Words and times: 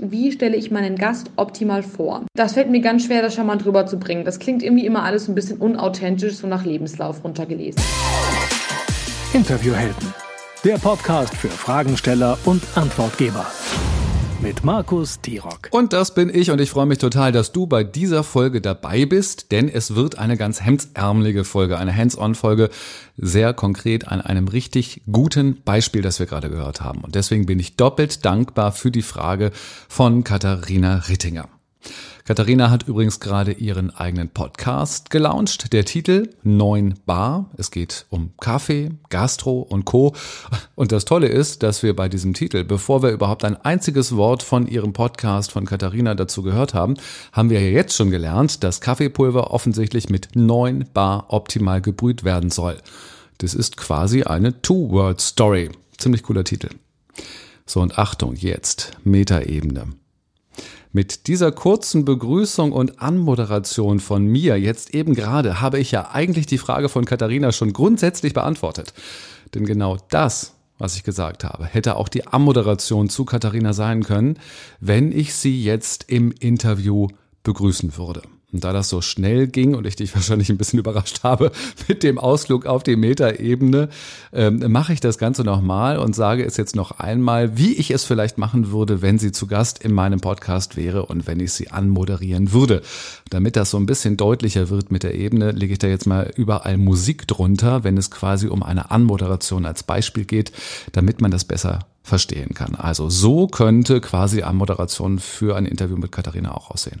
Wie 0.00 0.32
stelle 0.32 0.56
ich 0.56 0.72
meinen 0.72 0.96
Gast 0.96 1.30
optimal 1.36 1.84
vor? 1.84 2.24
Das 2.34 2.54
fällt 2.54 2.68
mir 2.68 2.80
ganz 2.80 3.04
schwer, 3.04 3.22
das 3.22 3.36
charmant 3.36 3.64
rüberzubringen. 3.64 4.24
Das 4.24 4.40
klingt 4.40 4.64
irgendwie 4.64 4.86
immer 4.86 5.04
alles 5.04 5.28
ein 5.28 5.36
bisschen 5.36 5.58
unauthentisch, 5.58 6.34
so 6.34 6.48
nach 6.48 6.64
Lebenslauf 6.64 7.22
runtergelesen. 7.22 7.80
Interviewhelden. 9.32 10.12
Der 10.64 10.78
Podcast 10.78 11.36
für 11.36 11.48
Fragensteller 11.48 12.36
und 12.44 12.62
Antwortgeber 12.74 13.46
mit 14.40 14.64
Markus 14.64 15.20
Tirock. 15.20 15.68
Und 15.70 15.92
das 15.92 16.14
bin 16.14 16.30
ich 16.34 16.50
und 16.50 16.60
ich 16.60 16.70
freue 16.70 16.86
mich 16.86 16.98
total, 16.98 17.32
dass 17.32 17.52
du 17.52 17.66
bei 17.66 17.84
dieser 17.84 18.22
Folge 18.22 18.60
dabei 18.60 19.06
bist, 19.06 19.52
denn 19.52 19.68
es 19.68 19.94
wird 19.94 20.18
eine 20.18 20.36
ganz 20.36 20.60
hemdsärmelige 20.60 21.44
Folge, 21.44 21.78
eine 21.78 21.96
Hands-on-Folge, 21.96 22.70
sehr 23.16 23.54
konkret 23.54 24.08
an 24.08 24.20
einem 24.20 24.48
richtig 24.48 25.02
guten 25.10 25.62
Beispiel, 25.62 26.02
das 26.02 26.18
wir 26.18 26.26
gerade 26.26 26.50
gehört 26.50 26.80
haben. 26.80 27.00
Und 27.00 27.14
deswegen 27.14 27.46
bin 27.46 27.58
ich 27.58 27.76
doppelt 27.76 28.24
dankbar 28.24 28.72
für 28.72 28.90
die 28.90 29.02
Frage 29.02 29.50
von 29.88 30.24
Katharina 30.24 30.96
Rittinger. 31.08 31.48
Katharina 32.26 32.70
hat 32.70 32.88
übrigens 32.88 33.20
gerade 33.20 33.52
ihren 33.52 33.90
eigenen 33.90 34.30
Podcast 34.30 35.10
gelauncht. 35.10 35.74
Der 35.74 35.84
Titel 35.84 36.30
9 36.42 36.94
Bar. 37.04 37.50
Es 37.58 37.70
geht 37.70 38.06
um 38.08 38.32
Kaffee, 38.40 38.92
Gastro 39.10 39.60
und 39.60 39.84
Co. 39.84 40.14
Und 40.74 40.90
das 40.90 41.04
Tolle 41.04 41.26
ist, 41.26 41.62
dass 41.62 41.82
wir 41.82 41.94
bei 41.94 42.08
diesem 42.08 42.32
Titel, 42.32 42.64
bevor 42.64 43.02
wir 43.02 43.10
überhaupt 43.10 43.44
ein 43.44 43.56
einziges 43.56 44.16
Wort 44.16 44.42
von 44.42 44.66
ihrem 44.66 44.94
Podcast 44.94 45.52
von 45.52 45.66
Katharina 45.66 46.14
dazu 46.14 46.42
gehört 46.42 46.72
haben, 46.72 46.94
haben 47.32 47.50
wir 47.50 47.60
ja 47.60 47.68
jetzt 47.68 47.94
schon 47.94 48.10
gelernt, 48.10 48.64
dass 48.64 48.80
Kaffeepulver 48.80 49.50
offensichtlich 49.50 50.08
mit 50.08 50.28
9 50.34 50.86
Bar 50.94 51.26
optimal 51.28 51.82
gebrüht 51.82 52.24
werden 52.24 52.48
soll. 52.48 52.78
Das 53.36 53.52
ist 53.52 53.76
quasi 53.76 54.22
eine 54.22 54.62
Two-Word-Story. 54.62 55.72
Ziemlich 55.98 56.22
cooler 56.22 56.44
Titel. 56.44 56.70
So 57.66 57.82
und 57.82 57.98
Achtung, 57.98 58.34
jetzt 58.34 58.92
Metaebene. 59.04 60.03
Mit 60.96 61.26
dieser 61.26 61.50
kurzen 61.50 62.04
Begrüßung 62.04 62.70
und 62.70 63.02
Anmoderation 63.02 63.98
von 63.98 64.26
mir 64.26 64.60
jetzt 64.60 64.94
eben 64.94 65.16
gerade 65.16 65.60
habe 65.60 65.80
ich 65.80 65.90
ja 65.90 66.12
eigentlich 66.12 66.46
die 66.46 66.56
Frage 66.56 66.88
von 66.88 67.04
Katharina 67.04 67.50
schon 67.50 67.72
grundsätzlich 67.72 68.32
beantwortet. 68.32 68.94
Denn 69.54 69.64
genau 69.64 69.98
das, 70.10 70.54
was 70.78 70.94
ich 70.94 71.02
gesagt 71.02 71.42
habe, 71.42 71.64
hätte 71.64 71.96
auch 71.96 72.08
die 72.08 72.28
Anmoderation 72.28 73.08
zu 73.08 73.24
Katharina 73.24 73.72
sein 73.72 74.04
können, 74.04 74.38
wenn 74.78 75.10
ich 75.10 75.34
sie 75.34 75.64
jetzt 75.64 76.04
im 76.06 76.30
Interview 76.30 77.08
begrüßen 77.42 77.96
würde. 77.96 78.22
Und 78.54 78.62
da 78.62 78.72
das 78.72 78.88
so 78.88 79.00
schnell 79.00 79.48
ging 79.48 79.74
und 79.74 79.84
ich 79.84 79.96
dich 79.96 80.14
wahrscheinlich 80.14 80.48
ein 80.48 80.56
bisschen 80.56 80.78
überrascht 80.78 81.24
habe 81.24 81.50
mit 81.88 82.04
dem 82.04 82.18
Ausflug 82.18 82.66
auf 82.66 82.84
die 82.84 82.94
Metaebene, 82.94 83.88
ähm, 84.32 84.64
mache 84.70 84.92
ich 84.92 85.00
das 85.00 85.18
Ganze 85.18 85.42
nochmal 85.42 85.98
und 85.98 86.14
sage 86.14 86.44
es 86.44 86.56
jetzt 86.56 86.76
noch 86.76 86.92
einmal, 86.92 87.58
wie 87.58 87.74
ich 87.74 87.90
es 87.90 88.04
vielleicht 88.04 88.38
machen 88.38 88.70
würde, 88.70 89.02
wenn 89.02 89.18
sie 89.18 89.32
zu 89.32 89.48
Gast 89.48 89.84
in 89.84 89.92
meinem 89.92 90.20
Podcast 90.20 90.76
wäre 90.76 91.06
und 91.06 91.26
wenn 91.26 91.40
ich 91.40 91.52
sie 91.52 91.72
anmoderieren 91.72 92.52
würde. 92.52 92.82
Damit 93.28 93.56
das 93.56 93.70
so 93.70 93.76
ein 93.76 93.86
bisschen 93.86 94.16
deutlicher 94.16 94.70
wird 94.70 94.92
mit 94.92 95.02
der 95.02 95.16
Ebene, 95.16 95.50
lege 95.50 95.72
ich 95.72 95.80
da 95.80 95.88
jetzt 95.88 96.06
mal 96.06 96.30
überall 96.36 96.78
Musik 96.78 97.26
drunter, 97.26 97.82
wenn 97.82 97.98
es 97.98 98.12
quasi 98.12 98.46
um 98.46 98.62
eine 98.62 98.92
Anmoderation 98.92 99.66
als 99.66 99.82
Beispiel 99.82 100.26
geht, 100.26 100.52
damit 100.92 101.20
man 101.20 101.32
das 101.32 101.44
besser 101.44 101.80
verstehen 102.04 102.54
kann. 102.54 102.76
Also 102.76 103.10
so 103.10 103.48
könnte 103.48 104.00
quasi 104.00 104.42
Anmoderation 104.42 105.18
für 105.18 105.56
ein 105.56 105.66
Interview 105.66 105.96
mit 105.96 106.12
Katharina 106.12 106.54
auch 106.54 106.70
aussehen. 106.70 107.00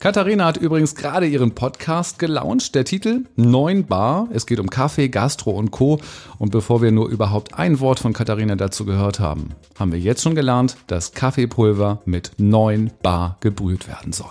Katharina 0.00 0.44
hat 0.44 0.56
übrigens 0.56 0.94
gerade 0.94 1.26
ihren 1.26 1.56
Podcast 1.56 2.20
gelauncht. 2.20 2.76
Der 2.76 2.84
Titel 2.84 3.24
9 3.34 3.84
Bar. 3.86 4.28
Es 4.32 4.46
geht 4.46 4.60
um 4.60 4.70
Kaffee, 4.70 5.08
Gastro 5.08 5.50
und 5.50 5.72
Co. 5.72 5.98
Und 6.38 6.52
bevor 6.52 6.80
wir 6.82 6.92
nur 6.92 7.08
überhaupt 7.08 7.58
ein 7.58 7.80
Wort 7.80 7.98
von 7.98 8.12
Katharina 8.12 8.54
dazu 8.54 8.84
gehört 8.84 9.18
haben, 9.18 9.56
haben 9.76 9.90
wir 9.90 9.98
jetzt 9.98 10.22
schon 10.22 10.36
gelernt, 10.36 10.76
dass 10.86 11.14
Kaffeepulver 11.14 12.00
mit 12.04 12.30
9 12.36 12.92
Bar 13.02 13.38
gebrüht 13.40 13.88
werden 13.88 14.12
soll. 14.12 14.30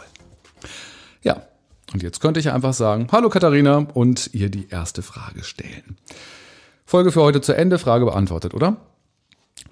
Ja, 1.22 1.42
und 1.92 2.02
jetzt 2.02 2.22
könnte 2.22 2.40
ich 2.40 2.50
einfach 2.50 2.74
sagen, 2.74 3.08
hallo 3.12 3.28
Katharina 3.28 3.88
und 3.94 4.30
ihr 4.34 4.50
die 4.50 4.70
erste 4.70 5.02
Frage 5.02 5.44
stellen. 5.44 5.98
Folge 6.86 7.12
für 7.12 7.24
heute 7.24 7.42
zu 7.42 7.54
Ende, 7.54 7.78
Frage 7.78 8.06
beantwortet, 8.06 8.54
oder? 8.54 8.78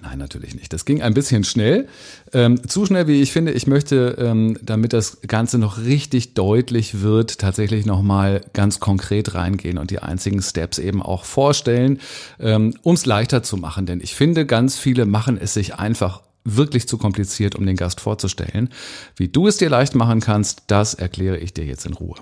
Nein, 0.01 0.19
natürlich 0.19 0.55
nicht. 0.55 0.71
Das 0.73 0.85
ging 0.85 1.01
ein 1.01 1.13
bisschen 1.13 1.43
schnell. 1.43 1.87
Ähm, 2.33 2.67
zu 2.67 2.85
schnell, 2.85 3.07
wie 3.07 3.21
ich 3.21 3.31
finde. 3.31 3.51
Ich 3.53 3.67
möchte, 3.67 4.15
ähm, 4.19 4.57
damit 4.61 4.93
das 4.93 5.21
Ganze 5.27 5.57
noch 5.57 5.79
richtig 5.79 6.33
deutlich 6.33 7.01
wird, 7.01 7.39
tatsächlich 7.39 7.85
nochmal 7.85 8.41
ganz 8.53 8.79
konkret 8.79 9.33
reingehen 9.33 9.77
und 9.77 9.91
die 9.91 9.99
einzigen 9.99 10.41
Steps 10.41 10.77
eben 10.77 11.01
auch 11.01 11.25
vorstellen, 11.25 11.99
ähm, 12.39 12.73
um 12.83 12.95
es 12.95 13.05
leichter 13.05 13.43
zu 13.43 13.57
machen. 13.57 13.85
Denn 13.85 14.01
ich 14.01 14.15
finde, 14.15 14.45
ganz 14.45 14.77
viele 14.77 15.05
machen 15.05 15.37
es 15.41 15.53
sich 15.53 15.75
einfach 15.75 16.21
wirklich 16.43 16.87
zu 16.87 16.97
kompliziert, 16.97 17.55
um 17.55 17.65
den 17.65 17.75
Gast 17.75 17.99
vorzustellen. 17.99 18.69
Wie 19.15 19.27
du 19.27 19.47
es 19.47 19.57
dir 19.57 19.69
leicht 19.69 19.95
machen 19.95 20.19
kannst, 20.19 20.63
das 20.67 20.93
erkläre 20.93 21.37
ich 21.37 21.53
dir 21.53 21.65
jetzt 21.65 21.85
in 21.85 21.93
Ruhe. 21.93 22.15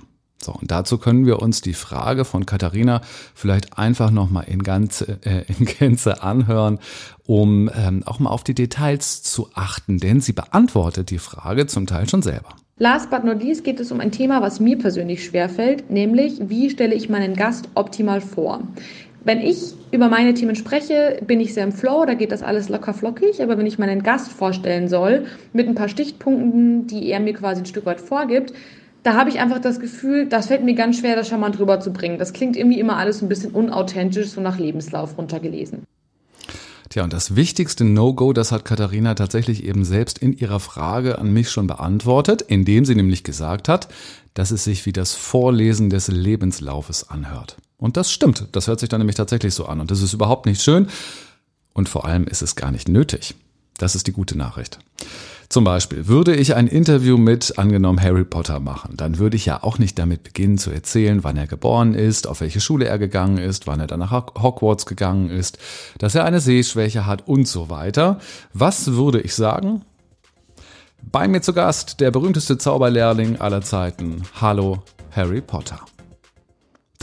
So, 0.44 0.52
und 0.54 0.72
dazu 0.72 0.98
können 0.98 1.26
wir 1.26 1.42
uns 1.42 1.62
die 1.62 1.74
Frage 1.74 2.26
von 2.26 2.46
Katharina 2.46 3.02
vielleicht 3.34 3.78
einfach 3.78 4.12
nochmal 4.12 4.46
in, 4.48 4.62
äh, 4.66 5.44
in 5.48 5.66
Gänze 5.66 6.22
anhören, 6.22 6.80
um 7.26 7.70
ähm, 7.76 8.04
auch 8.06 8.20
mal 8.20 8.30
auf 8.30 8.44
die 8.44 8.53
Details 8.53 9.24
zu 9.24 9.50
achten, 9.53 10.00
denn 10.00 10.20
sie 10.20 10.34
beantwortet 10.34 11.09
die 11.09 11.20
Frage 11.20 11.68
zum 11.68 11.88
Teil 11.88 12.09
schon 12.09 12.22
selber. 12.22 12.50
Last 12.78 13.09
but 13.12 13.24
not 13.24 13.42
least 13.42 13.64
geht 13.64 13.80
es 13.80 13.92
um 13.92 14.00
ein 14.00 14.12
Thema, 14.12 14.42
was 14.42 14.59
mir 14.59 14.78
persönlich 14.78 15.24
schwerfällt, 15.24 15.90
nämlich 15.90 16.42
wie 16.50 16.70
stelle 16.70 16.96
ich 16.96 17.08
meinen 17.08 17.36
Gast 17.36 17.70
optimal 17.76 18.20
vor. 18.20 18.62
Wenn 19.26 19.40
ich 19.40 19.74
über 19.92 20.09
meine 20.09 20.34
Themen 20.34 20.56
spreche, 20.56 21.22
bin 21.26 21.40
ich 21.40 21.53
sehr 21.53 21.64
im 21.64 21.72
Flow, 21.72 22.03
da 22.06 22.14
geht 22.14 22.34
das 22.34 22.44
alles 22.44 22.68
locker 22.68 22.94
flockig, 22.94 23.42
aber 23.42 23.58
wenn 23.58 23.66
ich 23.66 23.80
meinen 23.80 24.03
Gast 24.03 24.34
vorstellen 24.34 24.90
soll, 24.90 25.28
mit 25.53 25.68
ein 25.68 25.76
paar 25.76 25.88
Stichpunkten, 25.88 26.88
die 26.88 27.08
er 27.09 27.22
mir 27.22 27.34
quasi 27.34 27.62
ein 27.62 27.66
Stück 27.66 27.86
weit 27.86 28.02
vorgibt, 28.02 28.53
da 29.03 29.16
habe 29.16 29.30
ich 29.30 29.40
einfach 29.40 29.59
das 29.59 29.80
Gefühl, 29.80 30.28
das 30.28 30.47
fällt 30.47 30.64
mir 30.64 30.75
ganz 30.75 31.00
schwer, 31.00 31.16
das 31.16 31.28
charmant 31.28 31.59
rüberzubringen. 31.59 32.18
Das 32.18 32.34
klingt 32.34 32.56
irgendwie 32.56 32.80
immer 32.80 32.97
alles 32.97 33.22
ein 33.22 33.30
bisschen 33.30 33.52
unauthentisch, 33.52 34.30
so 34.30 34.41
nach 34.41 34.58
Lebenslauf 34.58 35.18
runtergelesen. 35.18 35.84
Tja, 36.90 37.03
und 37.03 37.12
das 37.12 37.36
wichtigste 37.36 37.84
No-Go, 37.86 38.34
das 38.34 38.52
hat 38.52 38.66
Katharina 38.66 39.16
tatsächlich 39.16 39.64
eben 39.66 39.84
selbst 39.84 40.19
in 40.19 40.38
ihrer 40.38 40.59
Frage 40.59 41.18
an 41.18 41.34
mich 41.34 41.50
schon 41.50 41.68
beantwortet, 41.68 42.44
indem 42.44 42.86
sie 42.86 42.96
nämlich 42.96 43.24
gesagt 43.24 43.68
hat, 43.68 43.88
dass 44.36 44.52
es 44.52 44.64
sich 44.64 44.86
wie 44.86 44.94
das 44.94 45.14
Vorlesen 45.14 45.90
des 45.90 46.08
Lebenslaufes 46.08 47.09
anhört. 47.09 47.58
Und 47.78 47.97
das 47.97 48.12
stimmt, 48.12 48.47
das 48.52 48.68
hört 48.68 48.80
sich 48.80 48.90
dann 48.90 49.00
nämlich 49.00 49.16
tatsächlich 49.16 49.53
so 49.53 49.66
an. 49.66 49.80
Und 49.80 49.91
das 49.91 50.02
ist 50.02 50.14
überhaupt 50.14 50.46
nicht 50.46 50.62
schön 50.62 50.88
und 51.74 51.90
vor 51.90 52.06
allem 52.06 52.25
ist 52.25 52.41
es 52.41 52.56
gar 52.56 52.72
nicht 52.72 52.88
nötig. 52.88 53.35
Das 53.78 53.96
ist 53.96 54.08
die 54.08 54.14
gute 54.14 54.38
Nachricht. 54.38 54.80
Zum 55.53 55.66
Beispiel 55.66 56.08
würde 56.08 56.36
ich 56.36 56.56
ein 56.56 56.66
Interview 56.66 57.16
mit 57.16 57.59
angenommen 57.59 58.02
Harry 58.02 58.24
Potter 58.24 58.59
machen, 58.59 58.97
dann 58.97 59.19
würde 59.19 59.36
ich 59.36 59.46
ja 59.46 59.62
auch 59.62 59.78
nicht 59.78 60.00
damit 60.00 60.24
beginnen 60.24 60.58
zu 60.58 60.72
erzählen, 60.72 61.24
wann 61.24 61.38
er 61.38 61.46
geboren 61.46 61.94
ist, 61.94 62.25
auf 62.25 62.41
welche 62.41 62.59
Schule 62.59 62.86
er 62.86 62.97
gegangen 62.97 63.38
ist, 63.38 63.68
wann 63.68 63.80
er 63.80 63.86
dann 63.86 64.00
nach 64.00 64.12
Hogwarts 64.12 64.88
gegangen 64.88 65.30
ist, 65.30 65.59
dass 66.00 66.16
er 66.16 66.25
eine 66.25 66.40
Sehschwäche 66.40 67.06
hat 67.06 67.28
und 67.28 67.47
so 67.47 67.69
weiter. 67.69 68.18
Was 68.53 68.94
würde 68.94 69.22
ich 69.22 69.36
sagen? 69.36 69.84
Bei 71.03 71.28
mir 71.28 71.44
zu 71.44 71.53
Gast 71.53 72.00
der 72.00 72.09
berühmteste 72.09 72.58
Zauberlehrling 72.58 73.40
aller 73.40 73.62
Zeiten. 73.62 74.24
Hallo, 74.41 74.81
Harry 75.12 75.41
Potter. 75.41 75.81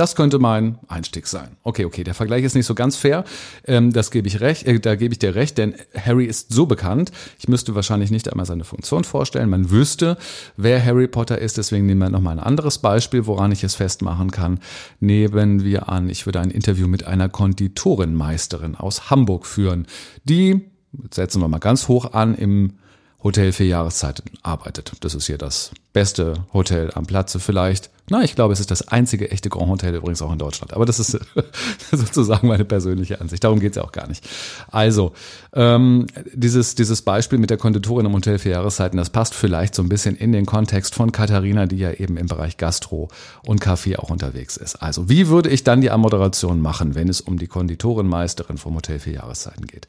Das 0.00 0.16
könnte 0.16 0.38
mein 0.38 0.78
Einstieg 0.88 1.26
sein. 1.26 1.58
Okay, 1.62 1.84
okay, 1.84 2.04
der 2.04 2.14
Vergleich 2.14 2.42
ist 2.42 2.54
nicht 2.54 2.64
so 2.64 2.74
ganz 2.74 2.96
fair. 2.96 3.22
Ähm, 3.66 3.92
das 3.92 4.10
gebe 4.10 4.28
ich 4.28 4.40
recht, 4.40 4.66
äh, 4.66 4.80
da 4.80 4.94
gebe 4.96 5.12
ich 5.12 5.18
dir 5.18 5.34
recht, 5.34 5.58
denn 5.58 5.74
Harry 5.94 6.24
ist 6.24 6.54
so 6.54 6.64
bekannt. 6.64 7.12
Ich 7.38 7.48
müsste 7.48 7.74
wahrscheinlich 7.74 8.10
nicht 8.10 8.30
einmal 8.30 8.46
seine 8.46 8.64
Funktion 8.64 9.04
vorstellen. 9.04 9.50
Man 9.50 9.70
wüsste, 9.70 10.16
wer 10.56 10.82
Harry 10.82 11.06
Potter 11.06 11.36
ist. 11.36 11.58
Deswegen 11.58 11.84
nehmen 11.84 12.00
wir 12.00 12.08
nochmal 12.08 12.38
ein 12.38 12.42
anderes 12.42 12.78
Beispiel, 12.78 13.26
woran 13.26 13.52
ich 13.52 13.62
es 13.62 13.74
festmachen 13.74 14.30
kann. 14.30 14.60
Nehmen 15.00 15.64
wir 15.64 15.90
an, 15.90 16.08
ich 16.08 16.24
würde 16.24 16.40
ein 16.40 16.50
Interview 16.50 16.88
mit 16.88 17.06
einer 17.06 17.28
Konditorenmeisterin 17.28 18.76
aus 18.76 19.10
Hamburg 19.10 19.44
führen, 19.44 19.86
die, 20.24 20.62
setzen 21.10 21.42
wir 21.42 21.48
mal 21.48 21.58
ganz 21.58 21.88
hoch 21.88 22.14
an, 22.14 22.34
im 22.34 22.78
Hotel 23.22 23.52
für 23.52 23.64
Jahreszeiten 23.64 24.24
arbeitet. 24.42 24.92
Das 25.00 25.14
ist 25.14 25.26
hier 25.26 25.36
das 25.36 25.72
beste 25.92 26.44
Hotel 26.52 26.90
am 26.94 27.06
Platze 27.06 27.40
vielleicht. 27.40 27.90
Na, 28.12 28.24
ich 28.24 28.34
glaube, 28.34 28.52
es 28.52 28.58
ist 28.58 28.72
das 28.72 28.88
einzige 28.88 29.30
echte 29.30 29.48
Grand 29.50 29.70
Hotel 29.70 29.94
übrigens 29.94 30.20
auch 30.20 30.32
in 30.32 30.38
Deutschland. 30.38 30.74
Aber 30.74 30.84
das 30.84 30.98
ist 30.98 31.16
sozusagen 31.92 32.48
meine 32.48 32.64
persönliche 32.64 33.20
Ansicht. 33.20 33.44
Darum 33.44 33.60
geht's 33.60 33.76
ja 33.76 33.84
auch 33.84 33.92
gar 33.92 34.08
nicht. 34.08 34.28
Also, 34.68 35.12
ähm, 35.52 36.08
dieses, 36.34 36.74
dieses 36.74 37.02
Beispiel 37.02 37.38
mit 37.38 37.50
der 37.50 37.56
Konditorin 37.56 38.06
im 38.06 38.12
Hotel 38.12 38.40
für 38.40 38.50
Jahreszeiten, 38.50 38.96
das 38.96 39.10
passt 39.10 39.34
vielleicht 39.34 39.76
so 39.76 39.82
ein 39.82 39.88
bisschen 39.88 40.16
in 40.16 40.32
den 40.32 40.44
Kontext 40.44 40.96
von 40.96 41.12
Katharina, 41.12 41.66
die 41.66 41.76
ja 41.76 41.92
eben 41.92 42.16
im 42.16 42.26
Bereich 42.26 42.56
Gastro 42.56 43.08
und 43.46 43.60
Kaffee 43.60 43.96
auch 43.96 44.10
unterwegs 44.10 44.56
ist. 44.56 44.82
Also, 44.82 45.08
wie 45.08 45.28
würde 45.28 45.48
ich 45.48 45.62
dann 45.62 45.80
die 45.80 45.92
Ammoderation 45.92 46.60
machen, 46.60 46.96
wenn 46.96 47.08
es 47.08 47.20
um 47.20 47.38
die 47.38 47.46
Konditorenmeisterin 47.46 48.58
vom 48.58 48.74
Hotel 48.74 48.98
für 48.98 49.12
Jahreszeiten 49.12 49.68
geht? 49.68 49.86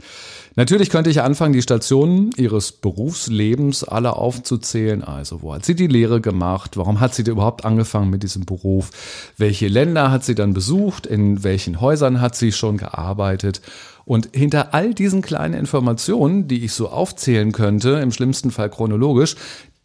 Natürlich 0.55 0.91
könnte 0.91 1.09
ich 1.09 1.23
anfangen, 1.23 1.53
die 1.53 1.61
Stationen 1.63 2.29
ihres 2.37 2.71
Berufslebens 2.71 3.83
alle 3.83 4.15
aufzuzählen. 4.15 5.03
Also, 5.03 5.41
wo 5.41 5.55
hat 5.55 5.65
sie 5.65 5.73
die 5.73 5.87
Lehre 5.91 6.21
gemacht? 6.21 6.77
Warum 6.77 6.99
hat 6.99 7.13
sie 7.13 7.21
überhaupt 7.23 7.65
angefangen 7.65 8.09
mit 8.09 8.23
diesem 8.23 8.45
Beruf? 8.45 8.89
Welche 9.37 9.67
Länder 9.67 10.09
hat 10.09 10.23
sie 10.23 10.35
dann 10.35 10.53
besucht? 10.53 11.05
In 11.05 11.43
welchen 11.43 11.79
Häusern 11.79 12.21
hat 12.21 12.35
sie 12.35 12.51
schon 12.51 12.77
gearbeitet? 12.77 13.61
Und 14.05 14.29
hinter 14.33 14.73
all 14.73 14.93
diesen 14.93 15.21
kleinen 15.21 15.53
Informationen, 15.53 16.47
die 16.47 16.65
ich 16.65 16.73
so 16.73 16.89
aufzählen 16.89 17.51
könnte, 17.51 17.91
im 17.91 18.11
schlimmsten 18.11 18.51
Fall 18.51 18.69
chronologisch, 18.69 19.35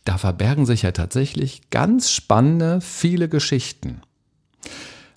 da 0.04 0.18
verbergen 0.18 0.66
sich 0.66 0.82
ja 0.82 0.92
tatsächlich 0.92 1.68
ganz 1.70 2.10
spannende, 2.10 2.80
viele 2.80 3.28
Geschichten. 3.28 4.00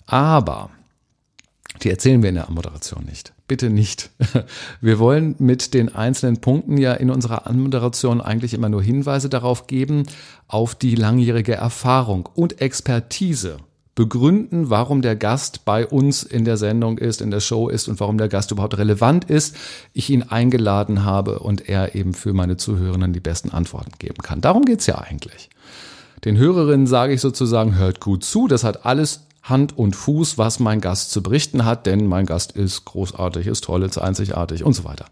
Aber 0.05 0.71
die 1.83 1.89
erzählen 1.89 2.21
wir 2.21 2.29
in 2.29 2.35
der 2.35 2.47
Anmoderation 2.47 3.05
nicht. 3.05 3.33
Bitte 3.47 3.69
nicht. 3.69 4.11
Wir 4.81 4.99
wollen 4.99 5.35
mit 5.39 5.73
den 5.73 5.93
einzelnen 5.93 6.37
Punkten 6.37 6.77
ja 6.77 6.93
in 6.93 7.09
unserer 7.09 7.47
Anmoderation 7.47 8.21
eigentlich 8.21 8.53
immer 8.53 8.69
nur 8.69 8.83
Hinweise 8.83 9.29
darauf 9.29 9.67
geben, 9.67 10.03
auf 10.47 10.75
die 10.75 10.95
langjährige 10.95 11.55
Erfahrung 11.55 12.29
und 12.35 12.61
Expertise 12.61 13.57
begründen, 13.95 14.69
warum 14.69 15.01
der 15.01 15.17
Gast 15.17 15.65
bei 15.65 15.85
uns 15.85 16.23
in 16.23 16.45
der 16.45 16.55
Sendung 16.55 16.99
ist, 16.99 17.21
in 17.21 17.31
der 17.31 17.41
Show 17.41 17.67
ist 17.67 17.89
und 17.89 17.99
warum 17.99 18.17
der 18.17 18.29
Gast 18.29 18.51
überhaupt 18.51 18.77
relevant 18.77 19.25
ist, 19.25 19.57
ich 19.91 20.09
ihn 20.09 20.23
eingeladen 20.23 21.03
habe 21.03 21.39
und 21.39 21.67
er 21.67 21.95
eben 21.95 22.13
für 22.13 22.31
meine 22.31 22.55
Zuhörenden 22.55 23.11
die 23.11 23.19
besten 23.19 23.49
Antworten 23.49 23.91
geben 23.99 24.21
kann. 24.23 24.39
Darum 24.39 24.63
geht's 24.63 24.85
ja 24.85 24.99
eigentlich. 24.99 25.49
Den 26.23 26.37
Hörerinnen 26.37 26.87
sage 26.87 27.13
ich 27.13 27.19
sozusagen, 27.19 27.75
hört 27.75 27.99
gut 27.99 28.23
zu, 28.23 28.47
das 28.47 28.63
hat 28.63 28.85
alles 28.85 29.25
Hand 29.43 29.77
und 29.77 29.95
Fuß, 29.95 30.37
was 30.37 30.59
mein 30.59 30.81
Gast 30.81 31.11
zu 31.11 31.23
berichten 31.23 31.65
hat, 31.65 31.85
denn 31.85 32.07
mein 32.07 32.25
Gast 32.25 32.51
ist 32.51 32.85
großartig, 32.85 33.47
ist 33.47 33.63
toll, 33.63 33.83
ist 33.83 33.97
einzigartig 33.97 34.63
und 34.63 34.73
so 34.73 34.83
weiter. 34.83 35.05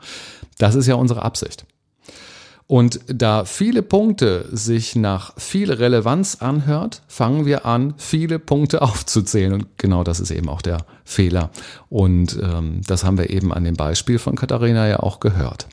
Das 0.57 0.75
ist 0.75 0.87
ja 0.87 0.95
unsere 0.95 1.23
Absicht. 1.23 1.65
Und 2.67 2.99
da 3.07 3.45
viele 3.45 3.81
Punkte 3.81 4.45
sich 4.51 4.97
nach 4.97 5.33
viel 5.37 5.71
Relevanz 5.71 6.35
anhört, 6.41 7.01
fangen 7.07 7.45
wir 7.45 7.65
an, 7.65 7.93
viele 7.95 8.39
Punkte 8.39 8.81
aufzuzählen. 8.81 9.53
Und 9.53 9.77
genau 9.77 10.03
das 10.03 10.19
ist 10.19 10.31
eben 10.31 10.49
auch 10.49 10.61
der 10.61 10.85
Fehler. 11.05 11.49
Und 11.87 12.37
ähm, 12.41 12.81
das 12.85 13.05
haben 13.05 13.17
wir 13.17 13.29
eben 13.29 13.53
an 13.53 13.63
dem 13.63 13.75
Beispiel 13.75 14.19
von 14.19 14.35
Katharina 14.35 14.85
ja 14.87 14.99
auch 14.99 15.21
gehört. 15.21 15.67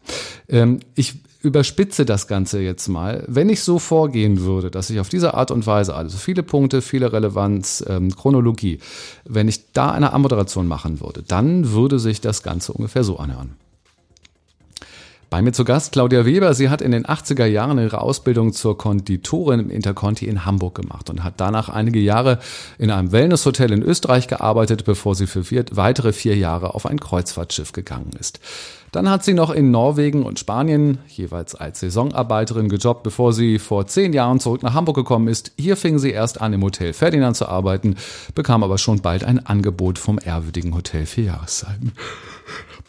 Ähm, 0.48 0.78
ich 0.94 1.16
überspitze 1.44 2.04
das 2.04 2.26
Ganze 2.26 2.60
jetzt 2.60 2.88
mal. 2.88 3.24
Wenn 3.28 3.48
ich 3.48 3.62
so 3.62 3.78
vorgehen 3.78 4.40
würde, 4.40 4.70
dass 4.70 4.90
ich 4.90 4.98
auf 4.98 5.10
diese 5.10 5.34
Art 5.34 5.50
und 5.50 5.66
Weise, 5.66 5.94
also 5.94 6.16
viele 6.16 6.42
Punkte, 6.42 6.82
viele 6.82 7.12
Relevanz, 7.12 7.84
ähm, 7.86 8.14
Chronologie, 8.16 8.78
wenn 9.24 9.46
ich 9.46 9.72
da 9.72 9.90
eine 9.90 10.12
Ammoderation 10.12 10.66
machen 10.66 11.00
würde, 11.00 11.22
dann 11.22 11.70
würde 11.72 11.98
sich 11.98 12.20
das 12.20 12.42
Ganze 12.42 12.72
ungefähr 12.72 13.04
so 13.04 13.18
anhören. 13.18 13.56
Bei 15.34 15.42
mir 15.42 15.50
zu 15.50 15.64
Gast 15.64 15.90
Claudia 15.90 16.24
Weber. 16.26 16.54
Sie 16.54 16.68
hat 16.68 16.80
in 16.80 16.92
den 16.92 17.06
80er 17.06 17.46
Jahren 17.46 17.80
ihre 17.80 18.00
Ausbildung 18.00 18.52
zur 18.52 18.78
Konditorin 18.78 19.58
im 19.58 19.68
Interconti 19.68 20.26
in 20.26 20.44
Hamburg 20.44 20.76
gemacht 20.76 21.10
und 21.10 21.24
hat 21.24 21.34
danach 21.38 21.68
einige 21.68 21.98
Jahre 21.98 22.38
in 22.78 22.92
einem 22.92 23.10
Wellnesshotel 23.10 23.72
in 23.72 23.82
Österreich 23.82 24.28
gearbeitet, 24.28 24.84
bevor 24.84 25.16
sie 25.16 25.26
für 25.26 25.42
vier, 25.42 25.64
weitere 25.72 26.12
vier 26.12 26.36
Jahre 26.36 26.76
auf 26.76 26.86
ein 26.86 27.00
Kreuzfahrtschiff 27.00 27.72
gegangen 27.72 28.12
ist. 28.16 28.38
Dann 28.92 29.10
hat 29.10 29.24
sie 29.24 29.34
noch 29.34 29.50
in 29.50 29.72
Norwegen 29.72 30.22
und 30.22 30.38
Spanien 30.38 30.98
jeweils 31.08 31.56
als 31.56 31.80
Saisonarbeiterin 31.80 32.68
gejobbt, 32.68 33.02
bevor 33.02 33.32
sie 33.32 33.58
vor 33.58 33.88
zehn 33.88 34.12
Jahren 34.12 34.38
zurück 34.38 34.62
nach 34.62 34.74
Hamburg 34.74 34.94
gekommen 34.94 35.26
ist. 35.26 35.50
Hier 35.58 35.76
fing 35.76 35.98
sie 35.98 36.12
erst 36.12 36.40
an, 36.40 36.52
im 36.52 36.62
Hotel 36.62 36.92
Ferdinand 36.92 37.36
zu 37.36 37.48
arbeiten, 37.48 37.96
bekam 38.36 38.62
aber 38.62 38.78
schon 38.78 39.00
bald 39.02 39.24
ein 39.24 39.44
Angebot 39.44 39.98
vom 39.98 40.20
ehrwürdigen 40.24 40.76
Hotel 40.76 41.06
Vier 41.06 41.24
Jahreszeiten. 41.24 41.90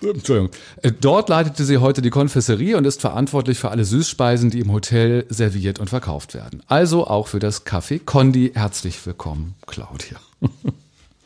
Entschuldigung. 0.02 0.52
Äh, 0.82 0.92
dort 0.92 1.30
leitete 1.30 1.64
sie 1.64 1.78
heute 1.78 2.02
die 2.02 2.10
Konfesserie 2.10 2.78
und 2.78 2.86
ist 2.86 3.02
verantwortlich 3.02 3.60
für 3.60 3.70
alle 3.70 3.86
Süßspeisen, 3.86 4.50
die 4.50 4.60
im 4.60 4.72
Hotel 4.72 5.26
serviert 5.30 5.80
und 5.80 5.90
verkauft 5.90 6.34
werden. 6.34 6.62
Also 6.68 7.08
auch 7.08 7.28
für 7.28 7.40
das 7.40 7.66
Café 7.66 8.00
Condi. 8.04 8.52
Herzlich 8.54 9.06
willkommen, 9.06 9.56
Claudia. 9.68 10.20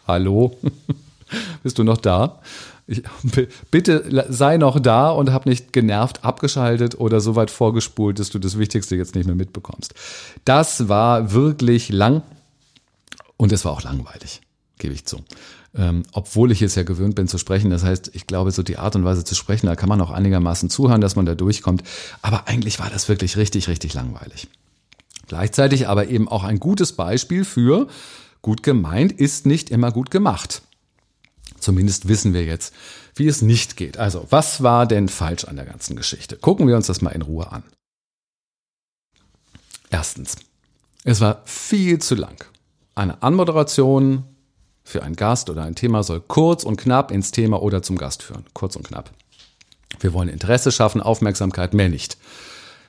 Hallo. 0.08 0.58
Bist 1.64 1.78
du 1.78 1.84
noch 1.84 1.98
da? 1.98 2.40
Ich, 2.88 3.04
bitte 3.70 4.26
sei 4.30 4.58
noch 4.58 4.80
da 4.80 5.12
und 5.12 5.32
hab 5.32 5.46
nicht 5.46 5.74
genervt 5.74 6.24
abgeschaltet 6.24 7.00
oder 7.00 7.22
so 7.22 7.36
weit 7.36 7.52
vorgespult, 7.52 8.18
dass 8.18 8.32
du 8.32 8.40
das 8.40 8.58
Wichtigste 8.58 8.96
jetzt 8.96 9.14
nicht 9.14 9.28
mehr 9.28 9.36
mitbekommst. 9.36 9.94
Das 10.44 10.90
war 10.90 11.32
wirklich 11.32 11.90
lang 11.90 12.24
und 13.38 13.52
es 13.52 13.64
war 13.64 13.74
auch 13.74 13.84
langweilig, 13.84 14.42
gebe 14.80 14.94
ich 14.96 15.06
zu 15.06 15.24
ähm, 15.76 16.04
obwohl 16.12 16.52
ich 16.52 16.62
es 16.62 16.76
ja 16.76 16.84
gewöhnt 16.84 17.16
bin 17.16 17.28
zu 17.28 17.38
sprechen. 17.38 17.70
Das 17.70 17.84
heißt, 17.84 18.12
ich 18.14 18.28
glaube, 18.28 18.52
so 18.52 18.64
die 18.64 18.78
Art 18.78 18.96
und 18.96 19.06
Weise 19.06 19.24
zu 19.24 19.36
sprechen, 19.36 19.68
da 19.68 19.76
kann 19.76 19.90
man 19.90 20.02
auch 20.02 20.12
einigermaßen 20.12 20.70
zuhören, 20.70 21.02
dass 21.02 21.16
man 21.16 21.26
da 21.26 21.36
durchkommt. 21.36 21.84
Aber 22.22 22.48
eigentlich 22.48 22.80
war 22.80 22.90
das 22.90 23.08
wirklich 23.08 23.38
richtig, 23.38 23.68
richtig 23.68 23.94
langweilig. 23.94 24.48
Gleichzeitig 25.28 25.88
aber 25.88 26.08
eben 26.08 26.28
auch 26.28 26.44
ein 26.44 26.60
gutes 26.60 26.94
Beispiel 26.94 27.46
für 27.46 27.88
gut 28.42 28.64
gemeint 28.64 29.12
ist 29.12 29.46
nicht 29.46 29.70
immer 29.70 29.92
gut 29.92 30.10
gemacht. 30.10 30.64
Zumindest 31.60 32.08
wissen 32.08 32.34
wir 32.34 32.46
jetzt, 32.46 32.74
wie 33.16 33.28
es 33.28 33.42
nicht 33.42 33.76
geht. 33.76 33.98
Also, 33.98 34.26
was 34.30 34.64
war 34.64 34.88
denn 34.88 35.10
falsch 35.10 35.44
an 35.44 35.58
der 35.58 35.66
ganzen 35.66 35.96
Geschichte? 35.96 36.38
Gucken 36.38 36.68
wir 36.68 36.76
uns 36.76 36.88
das 36.88 37.02
mal 37.02 37.12
in 37.12 37.22
Ruhe 37.22 37.52
an. 37.52 37.64
Erstens, 39.92 40.38
es 41.04 41.20
war 41.20 41.42
viel 41.46 42.00
zu 42.00 42.16
lang. 42.16 42.46
Eine 42.96 43.22
Anmoderation 43.22 44.24
für 44.90 45.04
einen 45.04 45.16
Gast 45.16 45.50
oder 45.50 45.64
ein 45.64 45.76
Thema 45.76 46.02
soll 46.02 46.20
kurz 46.20 46.64
und 46.64 46.78
knapp 46.78 47.12
ins 47.12 47.32
Thema 47.32 47.62
oder 47.62 47.84
zum 47.84 47.96
Gast 47.98 48.24
führen. 48.24 48.46
Kurz 48.54 48.76
und 48.76 48.88
knapp. 48.88 49.12
Wir 50.00 50.14
wollen 50.14 50.30
Interesse 50.30 50.72
schaffen, 50.72 51.00
Aufmerksamkeit, 51.00 51.74
mehr 51.74 51.90
nicht. 51.90 52.18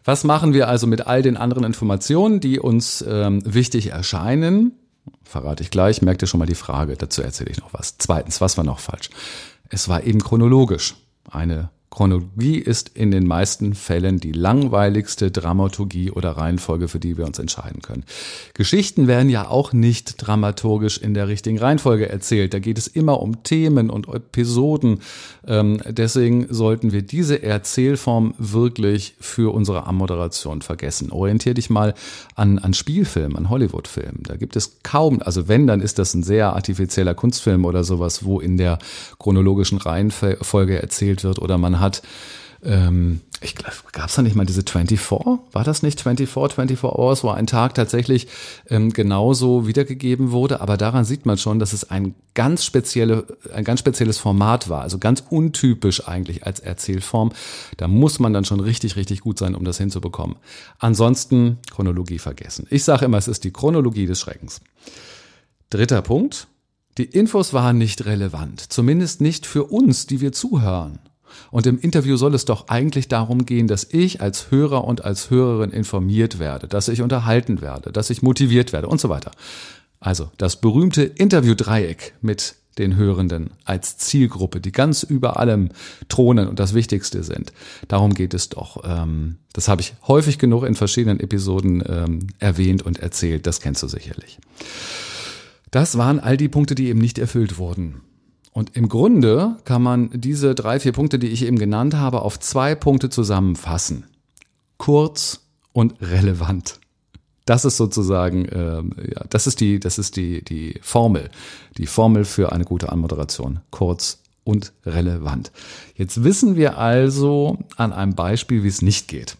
Was 0.05 0.25
machen 0.25 0.55
wir 0.55 0.69
also 0.69 0.87
mit 0.87 1.06
all 1.06 1.20
den 1.20 1.37
anderen 1.37 1.64
Informationen, 1.64 2.41
die 2.41 2.58
uns 2.58 3.05
ähm, 3.06 3.43
wichtig 3.44 3.88
erscheinen? 3.88 4.73
Verrate 5.25 5.62
ich 5.62 5.70
gleich, 5.70 6.00
merkt 6.00 6.23
ihr 6.23 6.26
schon 6.26 6.41
mal 6.41 6.47
die 6.47 6.55
Frage, 6.55 6.97
dazu 6.97 7.23
erzähle 7.23 7.50
ich 7.50 7.61
noch 7.61 7.75
was. 7.75 7.99
Zweitens, 7.99 8.41
was 8.41 8.56
war 8.56 8.64
noch 8.64 8.79
falsch? 8.79 9.11
Es 9.69 9.88
war 9.88 10.03
eben 10.03 10.20
chronologisch. 10.20 10.96
Eine 11.31 11.69
Chronologie 11.90 12.58
ist 12.58 12.90
in 12.90 13.10
den 13.10 13.26
meisten 13.26 13.75
Fällen 13.75 14.20
die 14.20 14.31
langweiligste 14.31 15.32
Dramaturgie 15.32 16.12
oder 16.12 16.31
Reihenfolge, 16.31 16.87
für 16.87 17.00
die 17.00 17.19
wir 17.19 17.26
uns 17.26 17.40
entscheiden 17.40 17.82
können. 17.82 18.04
Geschichten 18.54 19.08
werden 19.08 19.28
ja 19.28 19.48
auch 19.48 19.72
nicht 19.72 20.14
dramaturgisch 20.25 20.98
in 20.98 21.14
der 21.14 21.26
richtigen 21.26 21.58
Reihenfolge 21.58 22.08
erzählt. 22.08 22.54
Da 22.54 22.60
geht 22.60 22.78
es 22.78 22.87
immer 22.87 23.20
um 23.20 23.42
Themen 23.42 23.90
und 23.90 24.06
Episoden. 24.06 25.00
Ähm, 25.44 25.81
deswegen 25.84 26.46
sollten 26.48 26.92
wir 26.92 27.02
diese 27.02 27.42
Erzählform 27.42 28.34
wirklich 28.38 29.16
für 29.19 29.52
unsere 29.52 29.86
Ammoderation 29.86 30.62
vergessen. 30.62 31.10
Orientier 31.10 31.54
dich 31.54 31.70
mal 31.70 31.94
an, 32.36 32.60
an 32.60 32.72
Spielfilmen, 32.72 33.36
an 33.36 33.50
Hollywoodfilmen. 33.50 34.22
Da 34.22 34.36
gibt 34.36 34.54
es 34.54 34.78
kaum, 34.84 35.20
also 35.22 35.48
wenn, 35.48 35.66
dann 35.66 35.81
ist 35.81 35.98
das 35.98 36.14
ein 36.14 36.22
sehr 36.22 36.54
artifizieller 36.54 37.14
Kunstfilm 37.14 37.64
oder 37.64 37.82
sowas, 37.82 38.25
wo 38.25 38.38
in 38.38 38.56
der 38.58 38.78
chronologischen 39.19 39.78
Reihenfolge 39.78 40.81
erzählt 40.81 41.25
wird 41.25 41.40
oder 41.40 41.58
man 41.58 41.80
hat. 41.81 42.03
Ähm, 42.62 43.21
ich 43.43 43.55
glaube, 43.55 43.75
gab 43.93 44.11
es 44.11 44.17
da 44.17 44.23
nicht 44.23 44.37
mal 44.37 44.44
diese 44.44 44.62
24? 44.62 45.00
War 45.53 45.65
das 45.65 45.82
nicht 45.82 46.03
24, 46.03 46.29
24 46.29 46.84
Hours, 46.84 47.25
wo 47.25 47.31
ein 47.31 47.46
Tag 47.46 47.75
tatsächlich 47.75 48.29
ähm, 48.69 48.93
genauso 48.93 49.67
wiedergegeben 49.67 50.31
wurde? 50.31 50.60
Aber 50.60 50.77
daran 50.77 51.06
sieht 51.06 51.25
man 51.25 51.39
schon, 51.39 51.58
dass 51.58 51.72
es 51.72 51.91
ein 51.91 52.15
ganz, 52.34 52.67
spezielle, 52.67 53.25
ein 53.55 53.65
ganz 53.65 53.81
spezielles 53.81 54.19
Format 54.19 54.69
war. 54.69 54.82
Also 54.82 54.99
ganz 54.99 55.25
untypisch 55.31 56.06
eigentlich 56.06 56.44
als 56.44 56.60
Erzählform. 56.60 57.32
Da 57.79 57.89
muss 57.89 58.19
man 58.19 58.34
dann 58.34 58.44
schon 58.44 58.60
richtig, 58.60 58.96
richtig 58.96 59.20
gut 59.20 59.39
sein, 59.39 59.55
um 59.55 59.65
das 59.65 59.79
hinzubekommen. 59.79 60.37
Ansonsten 60.79 61.58
Chronologie 61.70 62.19
vergessen. 62.19 62.67
Ich 62.69 62.84
sage 62.84 63.06
immer, 63.06 63.19
es 63.19 63.29
ist 63.29 63.44
die 63.44 63.53
Chronologie 63.53 64.06
des 64.06 64.20
Schreckens. 64.20 64.60
Dritter 65.70 66.03
Punkt. 66.03 66.46
Die 66.99 67.05
Infos 67.05 67.55
waren 67.55 67.79
nicht 67.79 68.05
relevant. 68.05 68.60
Zumindest 68.70 69.22
nicht 69.22 69.46
für 69.46 69.65
uns, 69.65 70.06
die 70.06 70.20
wir 70.20 70.32
zuhören. 70.32 70.99
Und 71.51 71.67
im 71.67 71.79
Interview 71.79 72.17
soll 72.17 72.34
es 72.34 72.44
doch 72.44 72.69
eigentlich 72.69 73.08
darum 73.08 73.46
gehen, 73.46 73.69
dass 73.69 73.87
ich 73.91 74.20
als 74.20 74.51
Hörer 74.51 74.84
und 74.84 75.05
als 75.05 75.31
Hörerin 75.31 75.70
informiert 75.70 76.39
werde, 76.39 76.69
dass 76.69 76.89
ich 76.89 77.03
unterhalten 77.03 77.60
werde, 77.60 77.93
dass 77.93 78.10
ich 78.10 78.22
motiviert 78.22 78.72
werde 78.72 78.89
und 78.89 79.01
so 79.01 79.08
weiter. 79.08 79.31
Also 80.01 80.31
das 80.39 80.60
berühmte 80.60 81.03
Interview-Dreieck 81.03 82.15
mit 82.22 82.55
den 82.79 82.96
Hörenden 82.96 83.51
als 83.65 83.99
Zielgruppe, 83.99 84.60
die 84.60 84.72
ganz 84.72 85.03
über 85.03 85.39
allem 85.39 85.70
thronen 86.08 86.49
und 86.49 86.58
das 86.58 86.72
Wichtigste 86.72 87.22
sind. 87.22 87.53
Darum 87.89 88.15
geht 88.15 88.32
es 88.32 88.49
doch. 88.49 88.82
Ähm, 88.84 89.37
das 89.53 89.69
habe 89.69 89.82
ich 89.82 89.94
häufig 90.06 90.39
genug 90.39 90.65
in 90.65 90.75
verschiedenen 90.75 91.20
Episoden 91.20 91.82
ähm, 91.87 92.27
erwähnt 92.39 92.82
und 92.82 92.99
erzählt. 92.99 93.46
Das 93.46 93.60
kennst 93.60 93.82
du 93.82 93.89
sicherlich. 93.89 94.39
Das 95.70 95.99
waren 95.99 96.19
all 96.20 96.37
die 96.37 96.49
Punkte, 96.49 96.75
die 96.75 96.89
eben 96.89 97.01
nicht 97.01 97.19
erfüllt 97.19 97.58
wurden. 97.58 98.01
Und 98.52 98.76
im 98.76 98.88
Grunde 98.88 99.56
kann 99.64 99.82
man 99.82 100.10
diese 100.12 100.54
drei, 100.54 100.80
vier 100.80 100.92
Punkte, 100.92 101.19
die 101.19 101.28
ich 101.28 101.44
eben 101.44 101.58
genannt 101.58 101.94
habe, 101.94 102.22
auf 102.22 102.40
zwei 102.40 102.74
Punkte 102.74 103.08
zusammenfassen. 103.08 104.06
Kurz 104.76 105.40
und 105.72 105.94
relevant. 106.00 106.80
Das 107.44 107.64
ist 107.64 107.76
sozusagen, 107.76 108.44
äh, 108.46 108.82
ja, 109.14 109.24
das 109.28 109.46
ist 109.46 109.60
die, 109.60 109.80
das 109.80 109.98
ist 109.98 110.16
die, 110.16 110.44
die 110.44 110.78
Formel, 110.82 111.30
die 111.78 111.86
Formel 111.86 112.24
für 112.24 112.52
eine 112.52 112.64
gute 112.64 112.90
Anmoderation. 112.90 113.60
Kurz 113.70 114.20
und 114.44 114.72
relevant. 114.84 115.52
Jetzt 115.94 116.24
wissen 116.24 116.56
wir 116.56 116.78
also 116.78 117.58
an 117.76 117.92
einem 117.92 118.14
Beispiel, 118.14 118.62
wie 118.62 118.69
es 118.69 118.82
nicht 118.82 119.08
geht. 119.08 119.36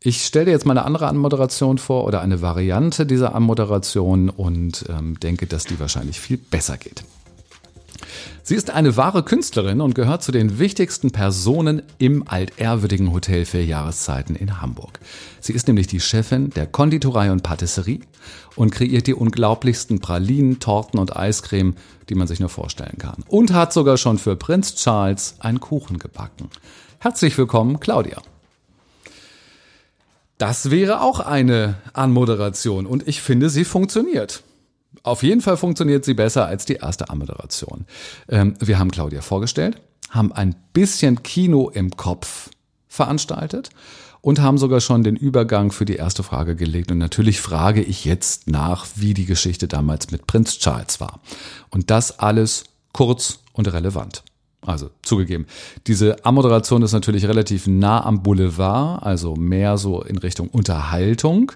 Ich 0.00 0.24
stelle 0.24 0.46
dir 0.46 0.50
jetzt 0.50 0.66
mal 0.66 0.76
eine 0.76 0.84
andere 0.84 1.08
Anmoderation 1.08 1.78
vor 1.78 2.04
oder 2.04 2.20
eine 2.20 2.42
Variante 2.42 3.06
dieser 3.06 3.34
Anmoderation 3.34 4.28
und 4.28 4.84
ähm, 4.88 5.18
denke, 5.18 5.46
dass 5.46 5.64
die 5.64 5.80
wahrscheinlich 5.80 6.20
viel 6.20 6.36
besser 6.36 6.76
geht. 6.76 7.04
Sie 8.42 8.54
ist 8.54 8.70
eine 8.70 8.96
wahre 8.96 9.22
Künstlerin 9.22 9.80
und 9.80 9.94
gehört 9.94 10.22
zu 10.22 10.30
den 10.30 10.58
wichtigsten 10.58 11.10
Personen 11.10 11.82
im 11.98 12.28
altehrwürdigen 12.28 13.12
Hotel 13.12 13.46
für 13.46 13.60
Jahreszeiten 13.60 14.36
in 14.36 14.60
Hamburg. 14.60 15.00
Sie 15.40 15.52
ist 15.52 15.66
nämlich 15.66 15.86
die 15.86 16.00
Chefin 16.00 16.50
der 16.50 16.66
Konditorei 16.66 17.32
und 17.32 17.42
Patisserie 17.42 18.00
und 18.54 18.70
kreiert 18.70 19.06
die 19.06 19.14
unglaublichsten 19.14 20.00
Pralinen, 20.00 20.60
Torten 20.60 21.00
und 21.00 21.16
Eiscreme, 21.16 21.74
die 22.08 22.14
man 22.14 22.28
sich 22.28 22.38
nur 22.38 22.50
vorstellen 22.50 22.98
kann. 22.98 23.24
Und 23.28 23.52
hat 23.52 23.72
sogar 23.72 23.96
schon 23.96 24.18
für 24.18 24.36
Prinz 24.36 24.74
Charles 24.76 25.36
einen 25.40 25.60
Kuchen 25.60 25.98
gebacken. 25.98 26.50
Herzlich 26.98 27.36
willkommen, 27.36 27.80
Claudia. 27.80 28.22
Das 30.38 30.70
wäre 30.70 31.00
auch 31.00 31.20
eine 31.20 31.76
Anmoderation 31.92 32.86
und 32.86 33.08
ich 33.08 33.22
finde, 33.22 33.50
sie 33.50 33.64
funktioniert. 33.64 34.43
Auf 35.02 35.22
jeden 35.22 35.40
Fall 35.40 35.56
funktioniert 35.56 36.04
sie 36.04 36.14
besser 36.14 36.46
als 36.46 36.64
die 36.64 36.74
erste 36.74 37.10
Anmoderation. 37.10 37.86
Ähm, 38.28 38.54
wir 38.60 38.78
haben 38.78 38.90
Claudia 38.90 39.20
vorgestellt, 39.20 39.80
haben 40.10 40.32
ein 40.32 40.54
bisschen 40.72 41.22
Kino 41.22 41.68
im 41.68 41.96
Kopf 41.96 42.50
veranstaltet 42.88 43.70
und 44.24 44.40
haben 44.40 44.56
sogar 44.56 44.80
schon 44.80 45.02
den 45.02 45.16
Übergang 45.16 45.70
für 45.70 45.84
die 45.84 45.96
erste 45.96 46.22
Frage 46.22 46.56
gelegt. 46.56 46.90
Und 46.90 46.98
natürlich 46.98 47.40
frage 47.40 47.82
ich 47.82 48.06
jetzt 48.06 48.48
nach, 48.48 48.86
wie 48.94 49.12
die 49.12 49.26
Geschichte 49.26 49.68
damals 49.68 50.10
mit 50.10 50.26
Prinz 50.26 50.58
Charles 50.58 51.00
war. 51.00 51.20
Und 51.68 51.90
das 51.90 52.18
alles 52.18 52.64
kurz 52.92 53.40
und 53.52 53.70
relevant. 53.72 54.22
Also 54.62 54.88
zugegeben, 55.02 55.46
diese 55.86 56.24
Ammoderation 56.24 56.80
ist 56.82 56.92
natürlich 56.92 57.26
relativ 57.28 57.66
nah 57.66 58.02
am 58.02 58.22
Boulevard, 58.22 59.02
also 59.02 59.36
mehr 59.36 59.76
so 59.76 60.02
in 60.02 60.16
Richtung 60.16 60.48
Unterhaltung 60.48 61.52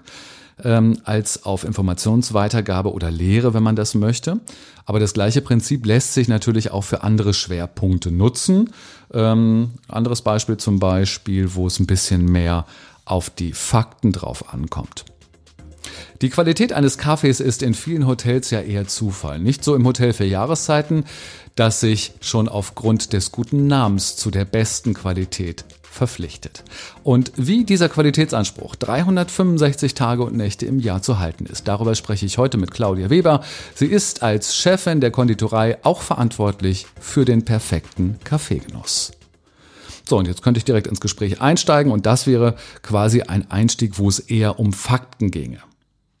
ähm, 0.63 0.97
als 1.03 1.43
auf 1.45 1.63
Informationsweitergabe 1.63 2.93
oder 2.93 3.11
Lehre, 3.11 3.53
wenn 3.53 3.63
man 3.63 3.75
das 3.75 3.95
möchte. 3.95 4.39
Aber 4.85 4.99
das 4.99 5.13
gleiche 5.13 5.41
Prinzip 5.41 5.85
lässt 5.85 6.13
sich 6.13 6.27
natürlich 6.27 6.71
auch 6.71 6.83
für 6.83 7.03
andere 7.03 7.33
Schwerpunkte 7.33 8.11
nutzen. 8.11 8.71
Ähm, 9.13 9.71
anderes 9.87 10.21
Beispiel 10.21 10.57
zum 10.57 10.79
Beispiel, 10.79 11.55
wo 11.55 11.67
es 11.67 11.79
ein 11.79 11.87
bisschen 11.87 12.25
mehr 12.25 12.65
auf 13.05 13.29
die 13.29 13.53
Fakten 13.53 14.11
drauf 14.11 14.53
ankommt. 14.53 15.05
Die 16.21 16.29
Qualität 16.29 16.73
eines 16.73 16.97
Kaffees 16.97 17.39
ist 17.39 17.63
in 17.63 17.73
vielen 17.73 18.05
Hotels 18.05 18.51
ja 18.51 18.61
eher 18.61 18.87
Zufall. 18.87 19.39
Nicht 19.39 19.63
so 19.63 19.75
im 19.75 19.85
Hotel 19.85 20.11
für 20.13 20.25
Jahreszeiten, 20.25 21.05
das 21.55 21.79
sich 21.79 22.13
schon 22.19 22.49
aufgrund 22.49 23.13
des 23.13 23.31
guten 23.31 23.67
Namens 23.67 24.15
zu 24.17 24.29
der 24.29 24.45
besten 24.45 24.93
Qualität 24.93 25.65
verpflichtet. 25.89 26.63
Und 27.03 27.31
wie 27.35 27.63
dieser 27.63 27.89
Qualitätsanspruch 27.89 28.75
365 28.75 29.93
Tage 29.93 30.23
und 30.23 30.35
Nächte 30.35 30.65
im 30.65 30.79
Jahr 30.79 31.01
zu 31.01 31.19
halten 31.19 31.45
ist, 31.45 31.67
darüber 31.67 31.95
spreche 31.95 32.25
ich 32.25 32.37
heute 32.37 32.57
mit 32.57 32.71
Claudia 32.71 33.09
Weber. 33.09 33.43
Sie 33.75 33.87
ist 33.87 34.23
als 34.23 34.55
Chefin 34.55 35.01
der 35.01 35.11
Konditorei 35.11 35.77
auch 35.83 36.01
verantwortlich 36.01 36.87
für 36.99 37.25
den 37.25 37.43
perfekten 37.45 38.19
Kaffeegenuss. 38.23 39.11
So, 40.07 40.17
und 40.17 40.27
jetzt 40.27 40.41
könnte 40.41 40.57
ich 40.57 40.65
direkt 40.65 40.87
ins 40.87 41.01
Gespräch 41.01 41.39
einsteigen 41.39 41.91
und 41.91 42.05
das 42.05 42.25
wäre 42.25 42.55
quasi 42.81 43.21
ein 43.21 43.51
Einstieg, 43.51 43.99
wo 43.99 44.09
es 44.09 44.19
eher 44.19 44.59
um 44.59 44.73
Fakten 44.73 45.29
ginge. 45.29 45.59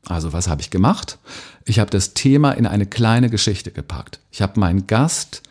Also 0.05 0.33
was 0.33 0.47
habe 0.47 0.61
ich 0.61 0.69
gemacht? 0.69 1.17
Ich 1.65 1.79
habe 1.79 1.89
das 1.89 2.13
Thema 2.13 2.51
in 2.51 2.67
eine 2.67 2.85
kleine 2.85 3.29
Geschichte 3.29 3.71
gepackt. 3.71 4.19
Ich 4.31 4.41
habe 4.41 4.59
meinen 4.59 4.87
Gast 4.87 5.43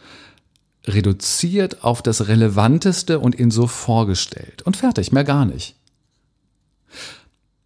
reduziert 0.89 1.85
auf 1.85 2.03
das 2.03 2.29
Relevanteste 2.29 3.19
und 3.19 3.39
ihn 3.39 3.51
so 3.51 3.67
vorgestellt. 3.67 4.63
Und 4.63 4.77
fertig, 4.77 5.13
mehr 5.13 5.25
gar 5.25 5.45
nicht. 5.45 5.77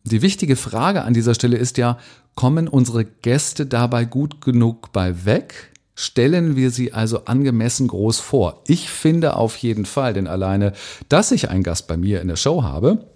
Die 0.05 0.23
wichtige 0.23 0.57
Frage 0.57 1.03
an 1.03 1.15
dieser 1.15 1.35
Stelle 1.35 1.57
ist 1.57 1.79
ja, 1.79 1.99
kommen 2.35 2.67
unsere 2.69 3.05
Gäste 3.05 3.67
dabei 3.67 4.05
gut 4.05 4.41
genug 4.41 4.93
bei 4.93 5.25
weg? 5.25 5.73
Stellen 5.95 6.57
wir 6.57 6.71
sie 6.71 6.93
also 6.93 7.27
angemessen 7.27 7.87
groß 7.87 8.19
vor? 8.19 8.63
Ich 8.67 8.89
finde 8.89 9.37
auf 9.37 9.57
jeden 9.59 9.85
Fall, 9.85 10.15
denn 10.15 10.27
alleine, 10.27 10.73
dass 11.09 11.31
ich 11.31 11.51
einen 11.51 11.63
Gast 11.63 11.87
bei 11.87 11.97
mir 11.97 12.21
in 12.21 12.29
der 12.29 12.37
Show 12.37 12.63
habe, 12.63 13.12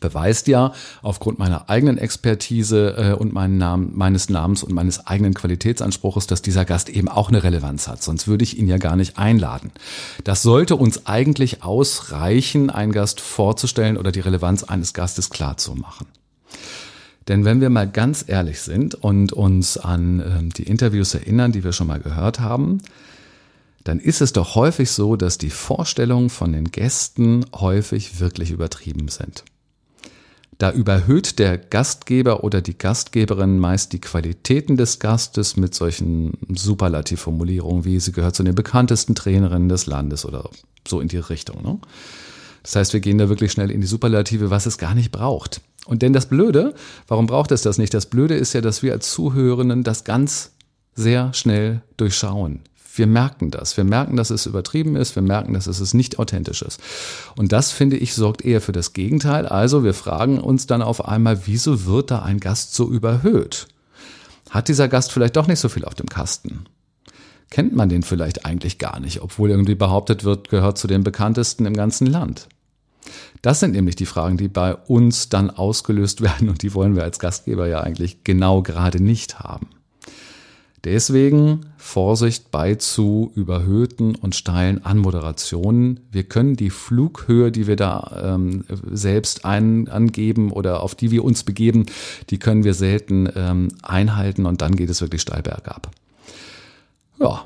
beweist 0.00 0.48
ja 0.48 0.72
aufgrund 1.02 1.38
meiner 1.38 1.68
eigenen 1.68 1.98
Expertise 1.98 2.94
äh, 2.96 3.12
und 3.12 3.34
Namen, 3.34 3.92
meines 3.94 4.28
Namens 4.28 4.62
und 4.62 4.72
meines 4.72 5.06
eigenen 5.06 5.34
Qualitätsanspruches, 5.34 6.26
dass 6.26 6.42
dieser 6.42 6.64
Gast 6.64 6.88
eben 6.88 7.08
auch 7.08 7.28
eine 7.28 7.42
Relevanz 7.42 7.88
hat. 7.88 8.02
Sonst 8.02 8.28
würde 8.28 8.44
ich 8.44 8.58
ihn 8.58 8.68
ja 8.68 8.78
gar 8.78 8.96
nicht 8.96 9.18
einladen. 9.18 9.72
Das 10.24 10.42
sollte 10.42 10.76
uns 10.76 11.06
eigentlich 11.06 11.62
ausreichen, 11.62 12.70
einen 12.70 12.92
Gast 12.92 13.20
vorzustellen 13.20 13.96
oder 13.96 14.12
die 14.12 14.20
Relevanz 14.20 14.64
eines 14.64 14.94
Gastes 14.94 15.30
klar 15.30 15.56
zu 15.56 15.74
machen. 15.74 16.06
Denn 17.28 17.44
wenn 17.44 17.60
wir 17.60 17.70
mal 17.70 17.88
ganz 17.88 18.24
ehrlich 18.26 18.60
sind 18.60 18.94
und 18.94 19.32
uns 19.32 19.76
an 19.76 20.20
äh, 20.20 20.54
die 20.56 20.62
Interviews 20.62 21.14
erinnern, 21.14 21.52
die 21.52 21.64
wir 21.64 21.72
schon 21.72 21.88
mal 21.88 22.00
gehört 22.00 22.40
haben, 22.40 22.80
dann 23.86 24.00
ist 24.00 24.20
es 24.20 24.32
doch 24.32 24.54
häufig 24.54 24.90
so, 24.90 25.16
dass 25.16 25.38
die 25.38 25.50
Vorstellungen 25.50 26.28
von 26.28 26.52
den 26.52 26.70
Gästen 26.70 27.46
häufig 27.54 28.20
wirklich 28.20 28.50
übertrieben 28.50 29.08
sind. 29.08 29.44
Da 30.58 30.72
überhöht 30.72 31.38
der 31.38 31.58
Gastgeber 31.58 32.42
oder 32.42 32.62
die 32.62 32.78
Gastgeberin 32.78 33.58
meist 33.58 33.92
die 33.92 34.00
Qualitäten 34.00 34.76
des 34.76 34.98
Gastes 34.98 35.56
mit 35.56 35.74
solchen 35.74 36.32
Superlativformulierungen 36.48 37.84
wie 37.84 38.00
sie 38.00 38.12
gehört 38.12 38.34
zu 38.34 38.42
den 38.42 38.54
bekanntesten 38.54 39.14
Trainerinnen 39.14 39.68
des 39.68 39.86
Landes 39.86 40.24
oder 40.24 40.48
so 40.88 41.00
in 41.00 41.08
die 41.08 41.18
Richtung. 41.18 41.62
Ne? 41.62 41.78
Das 42.62 42.74
heißt, 42.74 42.92
wir 42.94 43.00
gehen 43.00 43.18
da 43.18 43.28
wirklich 43.28 43.52
schnell 43.52 43.70
in 43.70 43.80
die 43.80 43.86
Superlative, 43.86 44.50
was 44.50 44.66
es 44.66 44.78
gar 44.78 44.94
nicht 44.94 45.12
braucht. 45.12 45.60
Und 45.86 46.02
denn 46.02 46.12
das 46.12 46.26
Blöde, 46.26 46.74
warum 47.06 47.26
braucht 47.26 47.52
es 47.52 47.62
das 47.62 47.78
nicht? 47.78 47.94
Das 47.94 48.06
Blöde 48.06 48.34
ist 48.34 48.54
ja, 48.54 48.60
dass 48.60 48.82
wir 48.82 48.92
als 48.92 49.12
Zuhörenden 49.12 49.84
das 49.84 50.04
ganz 50.04 50.52
sehr 50.94 51.32
schnell 51.32 51.82
durchschauen. 51.96 52.60
Wir 52.96 53.06
merken 53.06 53.50
das. 53.50 53.76
Wir 53.76 53.84
merken, 53.84 54.16
dass 54.16 54.30
es 54.30 54.46
übertrieben 54.46 54.96
ist. 54.96 55.14
Wir 55.16 55.22
merken, 55.22 55.54
dass 55.54 55.66
es 55.66 55.94
nicht 55.94 56.18
authentisch 56.18 56.62
ist. 56.62 56.80
Und 57.36 57.52
das, 57.52 57.72
finde 57.72 57.96
ich, 57.96 58.14
sorgt 58.14 58.44
eher 58.44 58.60
für 58.60 58.72
das 58.72 58.92
Gegenteil. 58.92 59.46
Also 59.46 59.84
wir 59.84 59.94
fragen 59.94 60.38
uns 60.38 60.66
dann 60.66 60.82
auf 60.82 61.06
einmal, 61.06 61.46
wieso 61.46 61.86
wird 61.86 62.10
da 62.10 62.22
ein 62.22 62.40
Gast 62.40 62.74
so 62.74 62.90
überhöht? 62.90 63.68
Hat 64.50 64.68
dieser 64.68 64.88
Gast 64.88 65.12
vielleicht 65.12 65.36
doch 65.36 65.48
nicht 65.48 65.60
so 65.60 65.68
viel 65.68 65.84
auf 65.84 65.94
dem 65.94 66.08
Kasten? 66.08 66.66
Kennt 67.50 67.74
man 67.74 67.88
den 67.88 68.02
vielleicht 68.02 68.44
eigentlich 68.44 68.78
gar 68.78 68.98
nicht, 69.00 69.22
obwohl 69.22 69.50
irgendwie 69.50 69.74
behauptet 69.74 70.24
wird, 70.24 70.48
gehört 70.48 70.78
zu 70.78 70.86
den 70.88 71.04
bekanntesten 71.04 71.64
im 71.66 71.74
ganzen 71.74 72.06
Land? 72.06 72.48
Das 73.42 73.60
sind 73.60 73.72
nämlich 73.72 73.94
die 73.96 74.06
Fragen, 74.06 74.36
die 74.36 74.48
bei 74.48 74.74
uns 74.74 75.28
dann 75.28 75.50
ausgelöst 75.50 76.20
werden 76.22 76.48
und 76.48 76.62
die 76.62 76.74
wollen 76.74 76.96
wir 76.96 77.04
als 77.04 77.18
Gastgeber 77.18 77.68
ja 77.68 77.80
eigentlich 77.80 78.24
genau 78.24 78.62
gerade 78.62 79.02
nicht 79.02 79.38
haben. 79.38 79.68
Deswegen 80.86 81.66
Vorsicht 81.78 82.52
bei 82.52 82.76
zu 82.76 83.32
überhöhten 83.34 84.14
und 84.14 84.36
steilen 84.36 84.84
Anmoderationen. 84.84 85.98
Wir 86.12 86.22
können 86.22 86.54
die 86.54 86.70
Flughöhe, 86.70 87.50
die 87.50 87.66
wir 87.66 87.74
da 87.74 88.36
ähm, 88.36 88.64
selbst 88.92 89.44
ein, 89.44 89.88
angeben 89.88 90.52
oder 90.52 90.84
auf 90.84 90.94
die 90.94 91.10
wir 91.10 91.24
uns 91.24 91.42
begeben, 91.42 91.86
die 92.30 92.38
können 92.38 92.62
wir 92.62 92.72
selten 92.72 93.28
ähm, 93.34 93.66
einhalten 93.82 94.46
und 94.46 94.62
dann 94.62 94.76
geht 94.76 94.88
es 94.88 95.00
wirklich 95.00 95.22
steil 95.22 95.42
bergab. 95.42 95.90
Ja, 97.18 97.42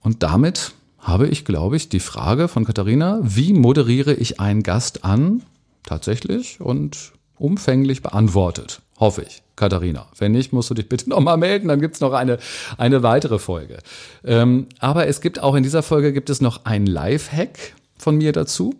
und 0.00 0.22
damit 0.22 0.72
habe 0.98 1.28
ich, 1.28 1.44
glaube 1.44 1.76
ich, 1.76 1.90
die 1.90 2.00
Frage 2.00 2.48
von 2.48 2.64
Katharina, 2.64 3.20
wie 3.22 3.52
moderiere 3.52 4.14
ich 4.14 4.40
einen 4.40 4.62
Gast 4.62 5.04
an, 5.04 5.42
tatsächlich 5.82 6.58
und 6.62 7.12
umfänglich 7.36 8.00
beantwortet. 8.00 8.80
Hoffe 8.98 9.26
ich, 9.28 9.42
Katharina. 9.62 10.06
Wenn 10.18 10.32
nicht, 10.32 10.52
musst 10.52 10.70
du 10.70 10.74
dich 10.74 10.88
bitte 10.88 11.08
nochmal 11.08 11.36
melden, 11.36 11.68
dann 11.68 11.80
gibt's 11.80 12.00
noch 12.00 12.14
eine, 12.14 12.38
eine 12.78 13.04
weitere 13.04 13.38
Folge. 13.38 13.78
Ähm, 14.24 14.66
aber 14.80 15.06
es 15.06 15.20
gibt 15.20 15.40
auch 15.40 15.54
in 15.54 15.62
dieser 15.62 15.84
Folge 15.84 16.12
gibt 16.12 16.30
es 16.30 16.40
noch 16.40 16.64
ein 16.64 16.84
Live-Hack 16.84 17.74
von 17.96 18.16
mir 18.16 18.32
dazu. 18.32 18.74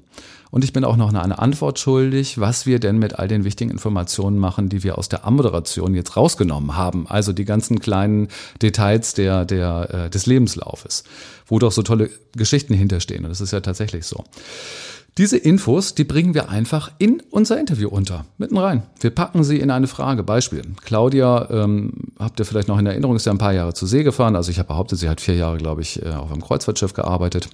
Und 0.53 0.65
ich 0.65 0.75
bin 0.75 0.85
auch 0.85 0.99
noch 0.99 1.15
eine 1.15 1.39
Antwort 1.39 1.79
schuldig, 1.79 2.39
was 2.39 2.67
wir 2.67 2.79
denn 2.79 2.99
mit 2.99 3.19
all 3.19 3.27
den 3.27 3.43
wichtigen 3.43 3.71
Informationen 3.71 4.39
machen, 4.39 4.69
die 4.69 4.85
wir 4.85 4.99
aus 4.99 5.09
der 5.09 5.27
Ammoderation 5.27 5.95
jetzt 5.95 6.15
rausgenommen 6.15 6.77
haben. 6.77 7.07
Also 7.09 7.33
die 7.33 7.47
ganzen 7.47 7.81
kleinen 7.81 8.29
Details 8.61 9.15
der, 9.15 9.47
der, 9.47 9.89
äh, 9.91 10.11
des 10.11 10.27
Lebenslaufes, 10.27 11.05
wo 11.47 11.59
doch 11.59 11.73
so 11.73 11.83
tolle 11.83 12.11
Geschichten 12.37 12.75
hinterstehen. 12.75 13.25
Und 13.25 13.31
das 13.31 13.41
ist 13.41 13.55
ja 13.55 13.61
tatsächlich 13.61 14.05
so. 14.05 14.25
Diese 15.17 15.39
Infos, 15.39 15.95
die 15.95 16.05
bringen 16.05 16.35
wir 16.35 16.51
einfach 16.51 16.93
in 16.99 17.23
unser 17.31 17.59
Interview 17.59 17.89
unter, 17.89 18.27
mitten 18.37 18.59
rein. 18.59 18.83
Wir 19.01 19.11
packen 19.11 19.45
sie 19.45 19.59
in 19.59 19.71
eine 19.71 19.87
Frage. 19.87 20.23
Beispiel. 20.23 20.65
Claudia, 20.85 21.49
ähm, 21.51 21.95
habt 22.19 22.39
ihr 22.41 22.45
vielleicht 22.45 22.69
noch 22.69 22.79
in 22.79 22.85
Erinnerung, 22.85 23.17
ist 23.17 23.25
ja 23.25 23.33
ein 23.33 23.39
paar 23.39 23.55
Jahre 23.55 23.73
zur 23.73 23.89
See 23.89 24.03
gefahren. 24.03 24.37
Also 24.37 24.51
ich 24.51 24.59
habe 24.59 24.69
behauptet, 24.69 24.99
sie 24.99 25.09
hat 25.09 25.23
vier 25.23 25.37
Jahre, 25.37 25.57
glaube 25.57 25.81
ich, 25.81 26.03
äh, 26.03 26.11
auf 26.11 26.31
einem 26.31 26.43
Kreuzfahrtschiff 26.43 26.93
gearbeitet. 26.93 27.49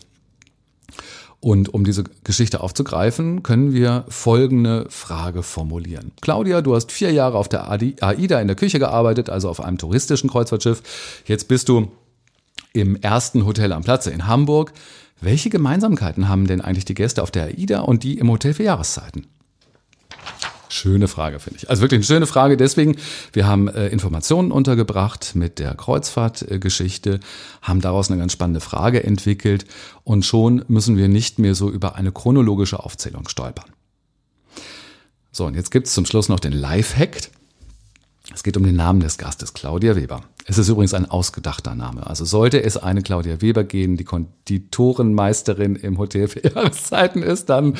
Und 1.40 1.72
um 1.72 1.84
diese 1.84 2.02
Geschichte 2.24 2.60
aufzugreifen, 2.60 3.44
können 3.44 3.72
wir 3.72 4.04
folgende 4.08 4.86
Frage 4.88 5.44
formulieren. 5.44 6.10
Claudia, 6.20 6.62
du 6.62 6.74
hast 6.74 6.90
vier 6.90 7.12
Jahre 7.12 7.38
auf 7.38 7.48
der 7.48 7.70
AIDA 7.70 8.40
in 8.40 8.48
der 8.48 8.56
Küche 8.56 8.80
gearbeitet, 8.80 9.30
also 9.30 9.48
auf 9.48 9.60
einem 9.60 9.78
touristischen 9.78 10.28
Kreuzfahrtschiff. 10.28 10.82
Jetzt 11.26 11.46
bist 11.46 11.68
du 11.68 11.92
im 12.72 12.96
ersten 12.96 13.46
Hotel 13.46 13.72
am 13.72 13.84
Platze 13.84 14.10
in 14.10 14.26
Hamburg. 14.26 14.72
Welche 15.20 15.48
Gemeinsamkeiten 15.48 16.28
haben 16.28 16.46
denn 16.46 16.60
eigentlich 16.60 16.84
die 16.84 16.94
Gäste 16.94 17.22
auf 17.22 17.30
der 17.30 17.44
AIDA 17.44 17.80
und 17.80 18.02
die 18.02 18.18
im 18.18 18.30
Hotel 18.30 18.54
für 18.54 18.64
Jahreszeiten? 18.64 19.26
Schöne 20.78 21.08
Frage, 21.08 21.40
finde 21.40 21.58
ich. 21.58 21.68
Also 21.68 21.82
wirklich 21.82 21.98
eine 21.98 22.04
schöne 22.04 22.26
Frage. 22.26 22.56
Deswegen, 22.56 22.96
wir 23.32 23.48
haben 23.48 23.66
äh, 23.66 23.88
Informationen 23.88 24.52
untergebracht 24.52 25.34
mit 25.34 25.58
der 25.58 25.74
Kreuzfahrtgeschichte, 25.74 27.18
haben 27.62 27.80
daraus 27.80 28.10
eine 28.10 28.20
ganz 28.20 28.32
spannende 28.32 28.60
Frage 28.60 29.02
entwickelt 29.02 29.64
und 30.04 30.24
schon 30.24 30.64
müssen 30.68 30.96
wir 30.96 31.08
nicht 31.08 31.40
mehr 31.40 31.56
so 31.56 31.68
über 31.68 31.96
eine 31.96 32.12
chronologische 32.12 32.78
Aufzählung 32.78 33.28
stolpern. 33.28 33.64
So, 35.32 35.46
und 35.46 35.54
jetzt 35.54 35.72
gibt's 35.72 35.94
zum 35.94 36.06
Schluss 36.06 36.28
noch 36.28 36.38
den 36.38 36.52
Lifehack. 36.52 37.30
Es 38.32 38.44
geht 38.44 38.56
um 38.56 38.62
den 38.62 38.76
Namen 38.76 39.00
des 39.00 39.18
Gastes, 39.18 39.54
Claudia 39.54 39.96
Weber. 39.96 40.22
Es 40.44 40.58
ist 40.58 40.68
übrigens 40.68 40.94
ein 40.94 41.10
ausgedachter 41.10 41.74
Name. 41.74 42.06
Also 42.06 42.24
sollte 42.24 42.62
es 42.62 42.76
eine 42.76 43.02
Claudia 43.02 43.40
Weber 43.40 43.64
gehen, 43.64 43.96
die 43.96 44.04
Konditorenmeisterin 44.04 45.74
im 45.74 45.98
Hotel 45.98 46.28
für 46.28 46.44
Jahreszeiten 46.44 47.22
ist, 47.22 47.46
dann 47.46 47.76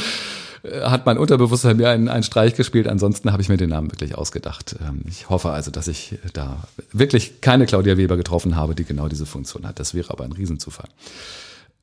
hat 0.83 1.07
mein 1.07 1.19
Unterbewusstsein 1.19 1.77
mir 1.77 1.89
einen, 1.89 2.09
einen 2.09 2.23
Streich 2.23 2.55
gespielt. 2.55 2.89
Ansonsten 2.89 3.33
habe 3.33 3.43
ich 3.43 3.49
mir 3.49 3.57
den 3.57 3.71
Namen 3.71 3.91
wirklich 3.91 4.17
ausgedacht. 4.17 4.77
Ähm, 4.81 5.03
ich 5.09 5.29
hoffe 5.29 5.51
also, 5.51 5.71
dass 5.71 5.89
ich 5.89 6.19
da 6.33 6.65
wirklich 6.93 7.41
keine 7.41 7.67
Claudia 7.67 7.97
Weber 7.97 8.17
getroffen 8.17 8.57
habe, 8.57 8.75
die 8.75 8.85
genau 8.85 9.09
diese 9.09 9.27
Funktion 9.27 9.67
hat. 9.67 9.79
Das 9.79 9.95
wäre 9.95 10.11
aber 10.11 10.25
ein 10.25 10.33
Riesenzufall. 10.33 10.89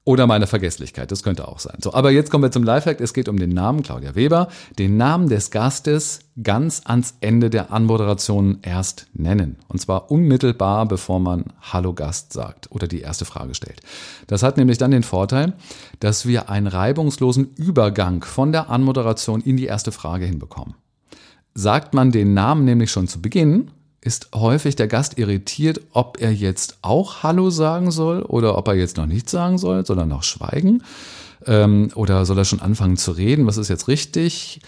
Oder 0.08 0.28
meine 0.28 0.46
Vergesslichkeit, 0.46 1.12
das 1.12 1.24
könnte 1.24 1.48
auch 1.48 1.58
sein. 1.58 1.80
So, 1.82 1.92
aber 1.92 2.12
jetzt 2.12 2.30
kommen 2.30 2.44
wir 2.44 2.52
zum 2.52 2.62
Lifehack. 2.62 3.02
Es 3.02 3.12
geht 3.12 3.28
um 3.28 3.40
den 3.40 3.50
Namen 3.50 3.82
Claudia 3.82 4.14
Weber. 4.14 4.50
Den 4.78 4.98
Namen 4.98 5.30
des 5.30 5.50
Gastes 5.50 6.20
ganz 6.44 6.84
ans 6.86 7.16
Ende 7.22 7.50
der 7.50 7.74
Anmoderation 7.74 8.60
erst 8.62 9.08
nennen. 9.14 9.58
Und 9.68 9.82
zwar 9.82 10.12
unmittelbar, 10.12 10.86
bevor 10.86 11.20
man 11.20 11.46
Hallo 11.60 11.94
Gast 11.94 12.34
sagt 12.34 12.72
oder 12.72 12.88
die 12.88 13.02
erste 13.02 13.26
Frage 13.26 13.56
stellt. 13.56 13.82
Das 14.28 14.44
hat 14.44 14.58
nämlich 14.58 14.78
dann 14.78 14.92
den 14.92 15.02
Vorteil, 15.02 15.54
dass 16.00 16.28
wir 16.28 16.50
einen 16.50 16.68
reibungslosen 16.68 17.56
Übergang 17.56 18.24
von 18.24 18.52
der 18.52 18.70
Anmoderation 18.70 19.42
in 19.42 19.58
die 19.58 19.66
erste 19.66 19.92
Frage 19.92 20.26
hinbekommen. 20.26 20.76
Sagt 21.56 21.96
man 21.96 22.12
den 22.12 22.36
Namen 22.36 22.64
nämlich 22.64 22.92
schon 22.92 23.08
zu 23.08 23.24
Beginn, 23.24 23.72
ist 24.06 24.30
häufig 24.36 24.76
der 24.76 24.88
Gast 24.88 25.18
irritiert, 25.18 25.82
ob 25.92 26.22
er 26.22 26.32
jetzt 26.32 26.78
auch 26.84 27.24
Hallo 27.24 27.50
sagen 27.50 27.90
soll 27.90 28.22
oder 28.22 28.56
ob 28.56 28.68
er 28.68 28.76
jetzt 28.76 28.98
noch 28.98 29.08
nichts 29.08 29.32
sagen 29.32 29.58
soll, 29.58 29.84
er 29.98 30.06
noch 30.06 30.22
schweigen? 30.22 30.84
Ähm, 31.48 31.90
oder 31.96 32.26
soll 32.26 32.38
er 32.38 32.46
schon 32.46 32.62
anfangen 32.62 32.98
zu 32.98 33.12
reden, 33.12 33.48
was 33.48 33.58
ist 33.58 33.68
jetzt 33.68 33.88
richtig, 33.88 34.62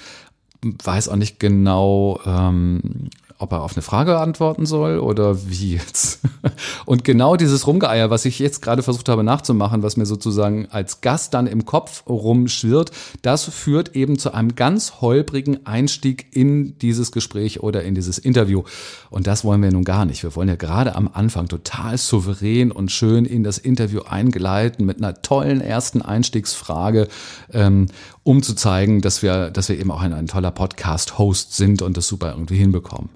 weiß 0.64 1.10
auch 1.10 1.16
nicht 1.16 1.40
genau, 1.40 2.20
ähm, 2.26 3.10
ob 3.40 3.52
er 3.52 3.62
auf 3.62 3.76
eine 3.76 3.84
Frage 3.84 4.18
antworten 4.18 4.66
soll 4.66 5.00
oder 5.00 5.50
wie 5.50 5.74
jetzt. 5.76 6.20
Und 6.86 7.04
genau 7.04 7.36
dieses 7.36 7.68
Rumgeeier, 7.68 8.10
was 8.10 8.26
ich 8.26 8.40
jetzt 8.40 8.62
gerade 8.62 8.82
versucht 8.82 9.10
habe 9.10 9.24
nachzumachen, 9.24 9.84
was 9.84 9.98
mir 9.98 10.06
sozusagen 10.06 10.68
als 10.72 11.02
Gast 11.02 11.34
dann 11.34 11.46
im 11.46 11.66
Kopf 11.66 12.04
rumschwirrt, 12.08 12.92
das 13.22 13.46
führt 13.46 13.96
eben 13.96 14.18
zu 14.18 14.34
einem 14.34 14.56
ganz 14.56 15.02
holprigen 15.02 15.66
Einstieg 15.68 16.28
in 16.32 16.78
dieses 16.80 17.12
Gespräch 17.12 17.62
oder 17.62 17.84
in 17.84 17.94
dieses 17.94 18.18
Interview. 18.18 18.64
Und 19.10 19.28
das 19.28 19.44
wollen 19.44 19.62
wir 19.62 19.72
nun 19.72 19.84
gar 19.84 20.06
nicht. 20.06 20.24
Wir 20.24 20.36
wollen 20.36 20.50
ja 20.50 20.56
gerade 20.56 20.96
am 20.96 21.10
Anfang 21.14 21.48
total 21.48 21.98
souverän 21.98 22.72
und 22.72 22.92
schön 22.92 23.26
in 23.26 23.44
das 23.44 23.60
Interview 23.60 24.02
eingleiten 24.02 24.86
mit 24.86 24.98
einer 24.98 25.22
tollen 25.22 25.62
ersten 25.62 26.02
Einstiegsfrage, 26.02 27.08
ähm, 27.54 27.88
um 28.28 28.44
zu 28.44 28.56
zeigen, 28.56 29.00
dass 29.00 29.24
wir, 29.24 29.50
dass 29.52 29.70
wir 29.70 29.80
eben 29.80 29.90
auch 29.90 30.02
ein, 30.02 30.12
ein 30.12 30.28
toller 30.28 30.52
Podcast-Host 30.52 31.56
sind 31.56 31.82
und 31.82 31.96
das 31.96 32.10
super 32.10 32.34
irgendwie 32.34 32.58
hinbekommen. 32.58 33.10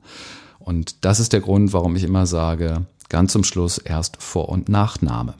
Und 0.57 1.03
das 1.03 1.19
ist 1.19 1.33
der 1.33 1.41
Grund, 1.41 1.73
warum 1.73 1.97
ich 1.97 2.03
immer 2.03 2.25
sage, 2.25 2.85
ganz 3.09 3.33
zum 3.33 3.43
Schluss 3.43 3.77
erst 3.77 4.23
Vor- 4.23 4.47
und 4.47 4.69
Nachname. 4.69 5.33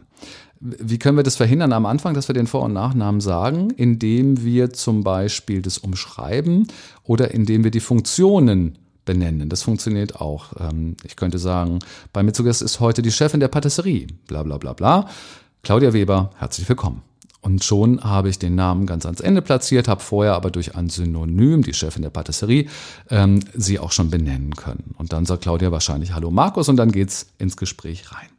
Wie 0.59 0.99
können 0.99 1.15
wir 1.15 1.23
das 1.23 1.37
verhindern 1.37 1.71
am 1.71 1.85
Anfang, 1.85 2.13
dass 2.13 2.27
wir 2.27 2.33
den 2.33 2.47
Vor- 2.47 2.63
und 2.63 2.73
Nachnamen 2.73 3.21
sagen? 3.21 3.71
Indem 3.71 4.43
wir 4.43 4.73
zum 4.73 5.05
Beispiel 5.05 5.61
das 5.61 5.77
umschreiben 5.77 6.67
oder 7.05 7.31
indem 7.31 7.63
wir 7.63 7.71
die 7.71 7.79
Funktionen 7.79 8.77
benennen. 9.05 9.47
Das 9.47 9.63
funktioniert 9.63 10.19
auch. 10.19 10.51
Ähm, 10.59 10.97
ich 11.05 11.15
könnte 11.15 11.39
sagen, 11.39 11.79
bei 12.11 12.23
mir 12.23 12.33
zu 12.33 12.43
Gast 12.43 12.61
ist 12.61 12.81
heute 12.81 13.01
die 13.01 13.11
Chefin 13.11 13.39
der 13.39 13.47
Patisserie. 13.47 14.07
Bla 14.27 14.43
bla 14.43 14.57
bla 14.57 14.73
bla. 14.73 15.07
Claudia 15.63 15.93
Weber, 15.93 16.31
herzlich 16.37 16.67
willkommen. 16.67 17.10
Und 17.41 17.63
schon 17.63 18.03
habe 18.03 18.29
ich 18.29 18.37
den 18.37 18.53
Namen 18.53 18.85
ganz 18.85 19.05
ans 19.05 19.19
Ende 19.19 19.41
platziert, 19.41 19.87
habe 19.87 20.01
vorher 20.01 20.35
aber 20.35 20.51
durch 20.51 20.75
ein 20.75 20.89
Synonym, 20.89 21.63
die 21.63 21.73
Chefin 21.73 22.03
der 22.03 22.11
Patisserie, 22.11 22.67
ähm, 23.09 23.39
sie 23.55 23.79
auch 23.79 23.91
schon 23.91 24.11
benennen 24.11 24.55
können. 24.55 24.93
Und 24.97 25.11
dann 25.11 25.25
sagt 25.25 25.43
Claudia 25.43 25.71
wahrscheinlich 25.71 26.13
Hallo 26.13 26.29
Markus 26.29 26.69
und 26.69 26.77
dann 26.77 26.91
geht's 26.91 27.27
ins 27.39 27.57
Gespräch 27.57 28.11
rein. 28.11 28.29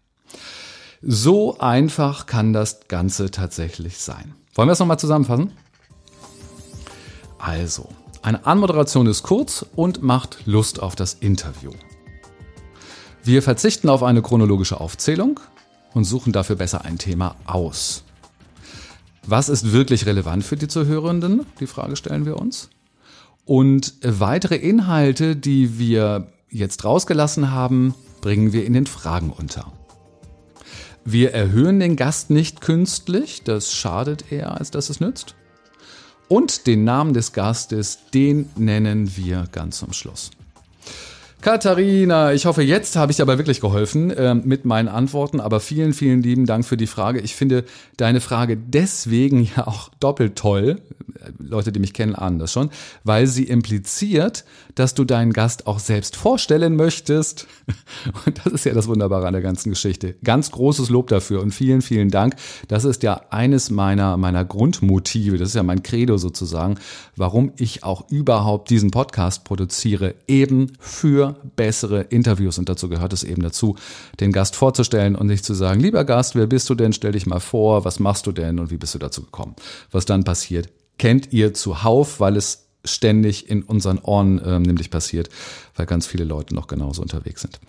So 1.03 1.59
einfach 1.59 2.27
kann 2.27 2.53
das 2.53 2.87
Ganze 2.87 3.33
tatsächlich 3.33 3.99
sein. 3.99 4.35
Wollen 4.55 4.69
wir 4.69 4.73
es 4.73 4.79
nochmal 4.79 5.01
zusammenfassen? 5.01 5.51
Also, 7.38 7.88
eine 8.23 8.47
Anmoderation 8.47 9.09
ist 9.09 9.25
kurz 9.25 9.67
und 9.75 10.01
macht 10.03 10.47
Lust 10.47 10.81
auf 10.81 10.95
das 10.95 11.15
Interview. 11.15 11.73
Wir 13.25 13.43
verzichten 13.43 13.88
auf 13.88 14.05
eine 14.05 14.23
chronologische 14.23 14.81
Aufzählung 14.81 15.41
und 15.93 16.05
suchen 16.05 16.33
dafür 16.33 16.55
besser 16.55 16.85
ein 16.85 16.99
Thema 16.99 17.35
aus. 17.47 18.05
Was 19.27 19.49
ist 19.49 19.73
wirklich 19.73 20.07
relevant 20.07 20.45
für 20.45 20.57
die 20.57 20.69
Zuhörenden? 20.69 21.47
Die 21.61 21.67
Frage 21.67 21.97
stellen 21.97 22.27
wir 22.27 22.39
uns. 22.39 22.71
Und 23.45 23.95
weitere 24.03 24.57
Inhalte, 24.57 25.37
die 25.37 25.79
wir 25.79 26.33
jetzt 26.51 26.85
rausgelassen 26.85 27.51
haben, 27.51 27.95
bringen 28.21 28.53
wir 28.53 28.65
in 28.65 28.73
den 28.73 28.87
Fragen 28.87 29.31
unter. 29.31 29.73
Wir 31.05 31.33
erhöhen 31.33 31.81
den 31.81 31.97
Gast 31.97 32.31
nicht 32.31 32.61
künstlich, 32.61 33.43
das 33.43 33.73
schadet 33.73 34.31
eher, 34.31 34.59
als 34.59 34.71
dass 34.71 34.91
es 34.91 35.01
nützt. 35.01 35.35
Und 36.29 36.67
den 36.67 36.85
Namen 36.85 37.13
des 37.13 37.33
Gastes, 37.33 37.99
den 38.15 38.49
nennen 38.57 39.17
wir 39.17 39.49
ganz 39.51 39.79
zum 39.79 39.93
Schluss. 39.93 40.31
Katharina, 41.42 42.33
ich 42.33 42.46
hoffe, 42.46 42.62
jetzt 42.62 42.94
habe 42.94 43.11
ich 43.11 43.16
dir 43.16 43.24
aber 43.24 43.37
wirklich 43.37 43.61
geholfen 43.61 44.12
äh, 44.12 44.33
mit 44.33 44.64
meinen 44.64 44.87
Antworten. 44.87 45.40
Aber 45.40 45.59
vielen, 45.59 45.92
vielen 45.92 46.22
lieben 46.22 46.46
Dank 46.46 46.64
für 46.64 46.76
die 46.76 46.87
Frage. 46.87 47.18
Ich 47.18 47.35
finde 47.35 47.64
deine 47.96 48.20
Frage 48.20 48.57
deswegen 48.57 49.50
ja 49.57 49.66
auch 49.66 49.88
doppelt 49.98 50.37
toll. 50.37 50.81
Leute, 51.38 51.72
die 51.72 51.81
mich 51.81 51.94
kennen, 51.94 52.14
ahnen 52.14 52.38
das 52.38 52.52
schon, 52.52 52.70
weil 53.02 53.26
sie 53.26 53.44
impliziert, 53.44 54.44
dass 54.76 54.94
du 54.94 55.05
deinen 55.05 55.33
Gast 55.33 55.66
auch 55.66 55.81
selbst 55.81 56.16
vorstellen 56.16 56.76
möchtest. 56.76 57.48
Und 58.24 58.40
das 58.44 58.52
ist 58.52 58.64
ja 58.64 58.72
das 58.72 58.87
Wunderbare 58.87 59.26
an 59.26 59.33
der 59.33 59.42
ganzen 59.42 59.70
Geschichte. 59.70 60.14
Ganz 60.22 60.52
großes 60.52 60.90
Lob 60.90 61.09
dafür 61.09 61.42
und 61.42 61.52
vielen, 61.52 61.83
vielen 61.83 62.11
Dank. 62.11 62.37
Das 62.68 62.85
ist 62.85 63.02
ja 63.02 63.22
eines 63.31 63.70
meiner, 63.70 64.16
meiner 64.16 64.44
Grundmotive. 64.44 65.38
Das 65.38 65.48
ist 65.48 65.55
ja 65.55 65.62
mein 65.62 65.83
Credo 65.83 66.18
sozusagen, 66.18 66.76
warum 67.16 67.52
ich 67.57 67.83
auch 67.83 68.09
überhaupt 68.11 68.70
diesen 68.70 68.90
Podcast 68.90 69.44
produziere. 69.44 70.14
Eben 70.26 70.72
bessere 71.33 72.03
Interviews. 72.03 72.59
Und 72.59 72.68
dazu 72.68 72.88
gehört 72.88 73.12
es 73.12 73.25
eben 73.25 73.42
dazu, 73.42 73.77
den 74.21 74.33
Gast 74.33 74.57
vorzustellen 74.57 75.16
und 75.16 75.27
nicht 75.27 75.45
zu 75.45 75.55
sagen, 75.55 75.81
lieber 75.81 76.05
Gast, 76.05 76.35
wer 76.35 76.47
bist 76.47 76.68
du 76.71 76.75
denn? 76.75 76.92
Stell 76.92 77.12
dich 77.12 77.27
mal 77.27 77.40
vor, 77.40 77.85
was 77.85 78.01
machst 78.01 78.27
du 78.27 78.33
denn 78.33 78.59
und 78.59 78.71
wie 78.71 78.77
bist 78.77 78.95
du 78.95 78.99
dazu 78.99 79.23
gekommen? 79.23 79.55
Was 79.90 80.05
dann 80.05 80.25
passiert, 80.25 80.68
kennt 80.99 81.33
ihr 81.33 81.55
zuhauf, 81.55 82.21
weil 82.21 82.37
es 82.37 82.68
ständig 82.85 83.49
in 83.49 83.62
unseren 83.62 83.99
Ohren 83.99 84.38
äh, 84.40 84.59
nämlich 84.59 84.90
passiert, 84.90 85.29
weil 85.77 85.87
ganz 85.87 86.07
viele 86.07 86.25
Leute 86.25 86.55
noch 86.55 86.66
genauso 86.66 87.03
unterwegs 87.03 87.42
sind. 87.42 87.61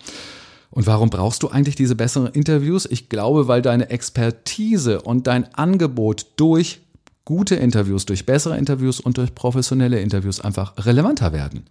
Und 0.70 0.88
warum 0.88 1.08
brauchst 1.08 1.44
du 1.44 1.48
eigentlich 1.48 1.76
diese 1.76 1.94
besseren 1.94 2.32
Interviews? 2.32 2.84
Ich 2.86 3.08
glaube, 3.08 3.46
weil 3.46 3.62
deine 3.62 3.90
Expertise 3.90 5.02
und 5.02 5.28
dein 5.28 5.54
Angebot 5.54 6.26
durch 6.36 6.80
gute 7.24 7.54
Interviews, 7.54 8.04
durch 8.04 8.26
bessere 8.26 8.58
Interviews 8.58 9.00
und 9.00 9.16
durch 9.16 9.34
professionelle 9.34 9.98
Interviews 10.00 10.40
einfach 10.40 10.74
relevanter 10.84 11.32
werden. 11.32 11.64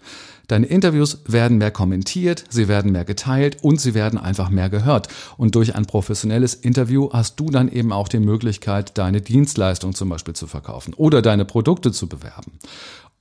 Deine 0.48 0.66
Interviews 0.66 1.20
werden 1.26 1.58
mehr 1.58 1.70
kommentiert, 1.70 2.44
sie 2.50 2.68
werden 2.68 2.92
mehr 2.92 3.06
geteilt 3.06 3.58
und 3.62 3.80
sie 3.80 3.94
werden 3.94 4.18
einfach 4.18 4.50
mehr 4.50 4.70
gehört. 4.70 5.08
Und 5.38 5.56
durch 5.56 5.76
ein 5.76 5.86
professionelles 5.86 6.56
Interview 6.56 7.10
hast 7.14 7.40
du 7.40 7.50
dann 7.50 7.72
eben 7.72 7.94
auch 7.94 8.08
die 8.08 8.20
Möglichkeit, 8.20 8.98
deine 8.98 9.22
Dienstleistung 9.22 9.94
zum 9.94 10.10
Beispiel 10.10 10.34
zu 10.34 10.48
verkaufen 10.48 10.96
oder 10.96 11.22
deine 11.22 11.46
Produkte 11.46 11.92
zu 11.92 12.08
bewerben. 12.08 12.54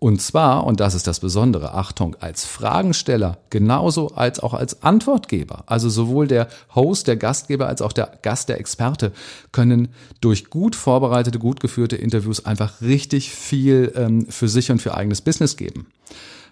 Und 0.03 0.21
zwar, 0.21 0.67
und 0.67 0.81
das 0.81 0.97
ist 0.97 1.07
das 1.07 1.21
Besondere, 1.21 1.75
Achtung, 1.75 2.17
als 2.19 2.45
Fragensteller 2.45 3.39
genauso 3.51 4.09
als 4.09 4.41
auch 4.41 4.53
als 4.53 4.83
Antwortgeber. 4.83 5.63
Also 5.67 5.89
sowohl 5.89 6.27
der 6.27 6.49
Host, 6.75 7.07
der 7.07 7.17
Gastgeber 7.17 7.69
als 7.69 7.83
auch 7.83 7.93
der 7.93 8.19
Gast, 8.21 8.49
der 8.49 8.59
Experte 8.59 9.13
können 9.53 9.95
durch 10.21 10.51
gut 10.51 10.75
vorbereitete, 10.75 11.39
gut 11.39 11.61
geführte 11.61 11.95
Interviews 11.95 12.45
einfach 12.45 12.81
richtig 12.81 13.31
viel 13.31 13.93
ähm, 13.95 14.27
für 14.29 14.49
sich 14.49 14.73
und 14.73 14.83
für 14.83 14.97
eigenes 14.97 15.21
Business 15.21 15.57
geben. 15.57 15.87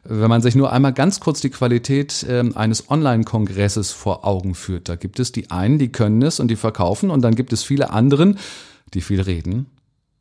Wenn 0.05 0.31
man 0.31 0.43
sich 0.43 0.55
nur 0.55 0.73
einmal 0.73 0.93
ganz 0.93 1.19
kurz 1.19 1.41
die 1.41 1.51
Qualität 1.51 2.23
äh, 2.23 2.45
eines 2.55 2.89
Online-Kongresses 2.89 3.91
vor 3.91 4.25
Augen 4.25 4.55
führt, 4.55 4.89
da 4.89 4.95
gibt 4.95 5.19
es 5.19 5.33
die 5.33 5.51
einen, 5.51 5.81
die 5.81 5.91
können 5.91 6.23
es 6.23 6.39
und 6.39 6.47
die 6.47 6.57
verkaufen 6.57 7.11
und 7.11 7.23
dann 7.23 7.35
gibt 7.35 7.53
es 7.53 7.65
viele 7.65 7.91
anderen, 7.91 8.39
die 8.95 9.01
viel 9.01 9.21
reden 9.21 9.67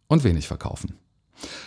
und 0.08 0.24
wenig 0.24 0.48
verkaufen. 0.48 0.96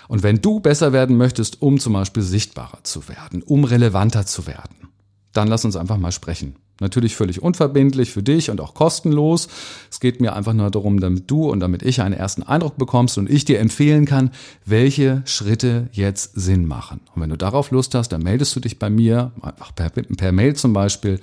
Und 0.08 0.22
wenn 0.22 0.40
du 0.40 0.60
besser 0.60 0.92
werden 0.92 1.16
möchtest, 1.16 1.62
um 1.62 1.78
zum 1.78 1.92
Beispiel 1.94 2.22
sichtbarer 2.22 2.84
zu 2.84 3.08
werden, 3.08 3.42
um 3.42 3.64
relevanter 3.64 4.26
zu 4.26 4.46
werden, 4.46 4.88
dann 5.32 5.48
lass 5.48 5.64
uns 5.64 5.76
einfach 5.76 5.98
mal 5.98 6.12
sprechen. 6.12 6.56
Natürlich 6.80 7.14
völlig 7.14 7.42
unverbindlich 7.42 8.10
für 8.10 8.22
dich 8.22 8.50
und 8.50 8.60
auch 8.60 8.74
kostenlos. 8.74 9.48
Es 9.90 10.00
geht 10.00 10.20
mir 10.20 10.34
einfach 10.34 10.52
nur 10.52 10.70
darum, 10.70 11.00
damit 11.00 11.30
du 11.30 11.48
und 11.48 11.60
damit 11.60 11.82
ich 11.82 12.02
einen 12.02 12.14
ersten 12.14 12.42
Eindruck 12.42 12.76
bekommst 12.76 13.16
und 13.18 13.30
ich 13.30 13.44
dir 13.44 13.60
empfehlen 13.60 14.04
kann, 14.04 14.32
welche 14.64 15.22
Schritte 15.24 15.88
jetzt 15.92 16.32
Sinn 16.34 16.66
machen. 16.66 17.00
Und 17.14 17.22
wenn 17.22 17.30
du 17.30 17.36
darauf 17.36 17.70
Lust 17.70 17.94
hast, 17.94 18.08
dann 18.08 18.22
meldest 18.22 18.56
du 18.56 18.60
dich 18.60 18.80
bei 18.80 18.90
mir, 18.90 19.30
einfach 19.42 19.72
per, 19.74 19.90
per 19.90 20.32
Mail 20.32 20.56
zum 20.56 20.72
Beispiel, 20.72 21.20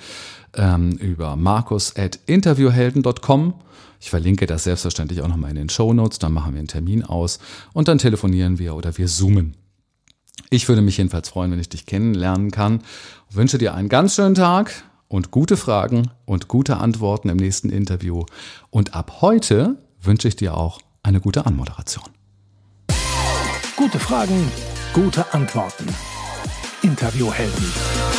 ähm, 0.56 0.94
über 0.94 1.36
markus.interviewhelden.com. 1.36 3.54
Ich 4.00 4.10
verlinke 4.10 4.46
das 4.46 4.64
selbstverständlich 4.64 5.22
auch 5.22 5.28
nochmal 5.28 5.50
in 5.50 5.58
den 5.58 5.68
Show 5.70 5.94
Notes. 5.94 6.20
Dann 6.20 6.32
machen 6.32 6.54
wir 6.54 6.60
einen 6.60 6.70
Termin 6.70 7.04
aus 7.04 7.40
und 7.74 7.90
dann 7.90 7.98
telefonieren 7.98 8.60
wir 8.60 8.76
oder 8.76 8.98
wir 8.98 9.08
zoomen. 9.08 9.58
Ich 10.50 10.70
würde 10.70 10.82
mich 10.82 10.98
jedenfalls 10.98 11.30
freuen, 11.30 11.52
wenn 11.52 11.60
ich 11.60 11.70
dich 11.70 11.86
kennenlernen 11.86 12.52
kann. 12.52 12.82
Ich 13.30 13.36
wünsche 13.36 13.58
dir 13.58 13.74
einen 13.74 13.90
ganz 13.90 14.16
schönen 14.16 14.36
Tag 14.36 14.86
und 15.10 15.32
gute 15.32 15.58
Fragen 15.58 16.12
und 16.26 16.48
gute 16.48 16.78
Antworten 16.78 17.28
im 17.28 17.38
nächsten 17.38 17.70
Interview. 17.70 18.24
Und 18.70 18.94
ab 18.94 19.18
heute 19.22 19.84
wünsche 20.02 20.30
ich 20.30 20.38
dir 20.38 20.56
auch 20.56 20.80
eine 21.04 21.20
gute 21.20 21.46
Anmoderation. 21.46 22.06
Gute 23.76 24.00
Fragen, 24.00 24.50
gute 24.94 25.34
Antworten. 25.34 25.88
Interviewhelden. 26.82 28.19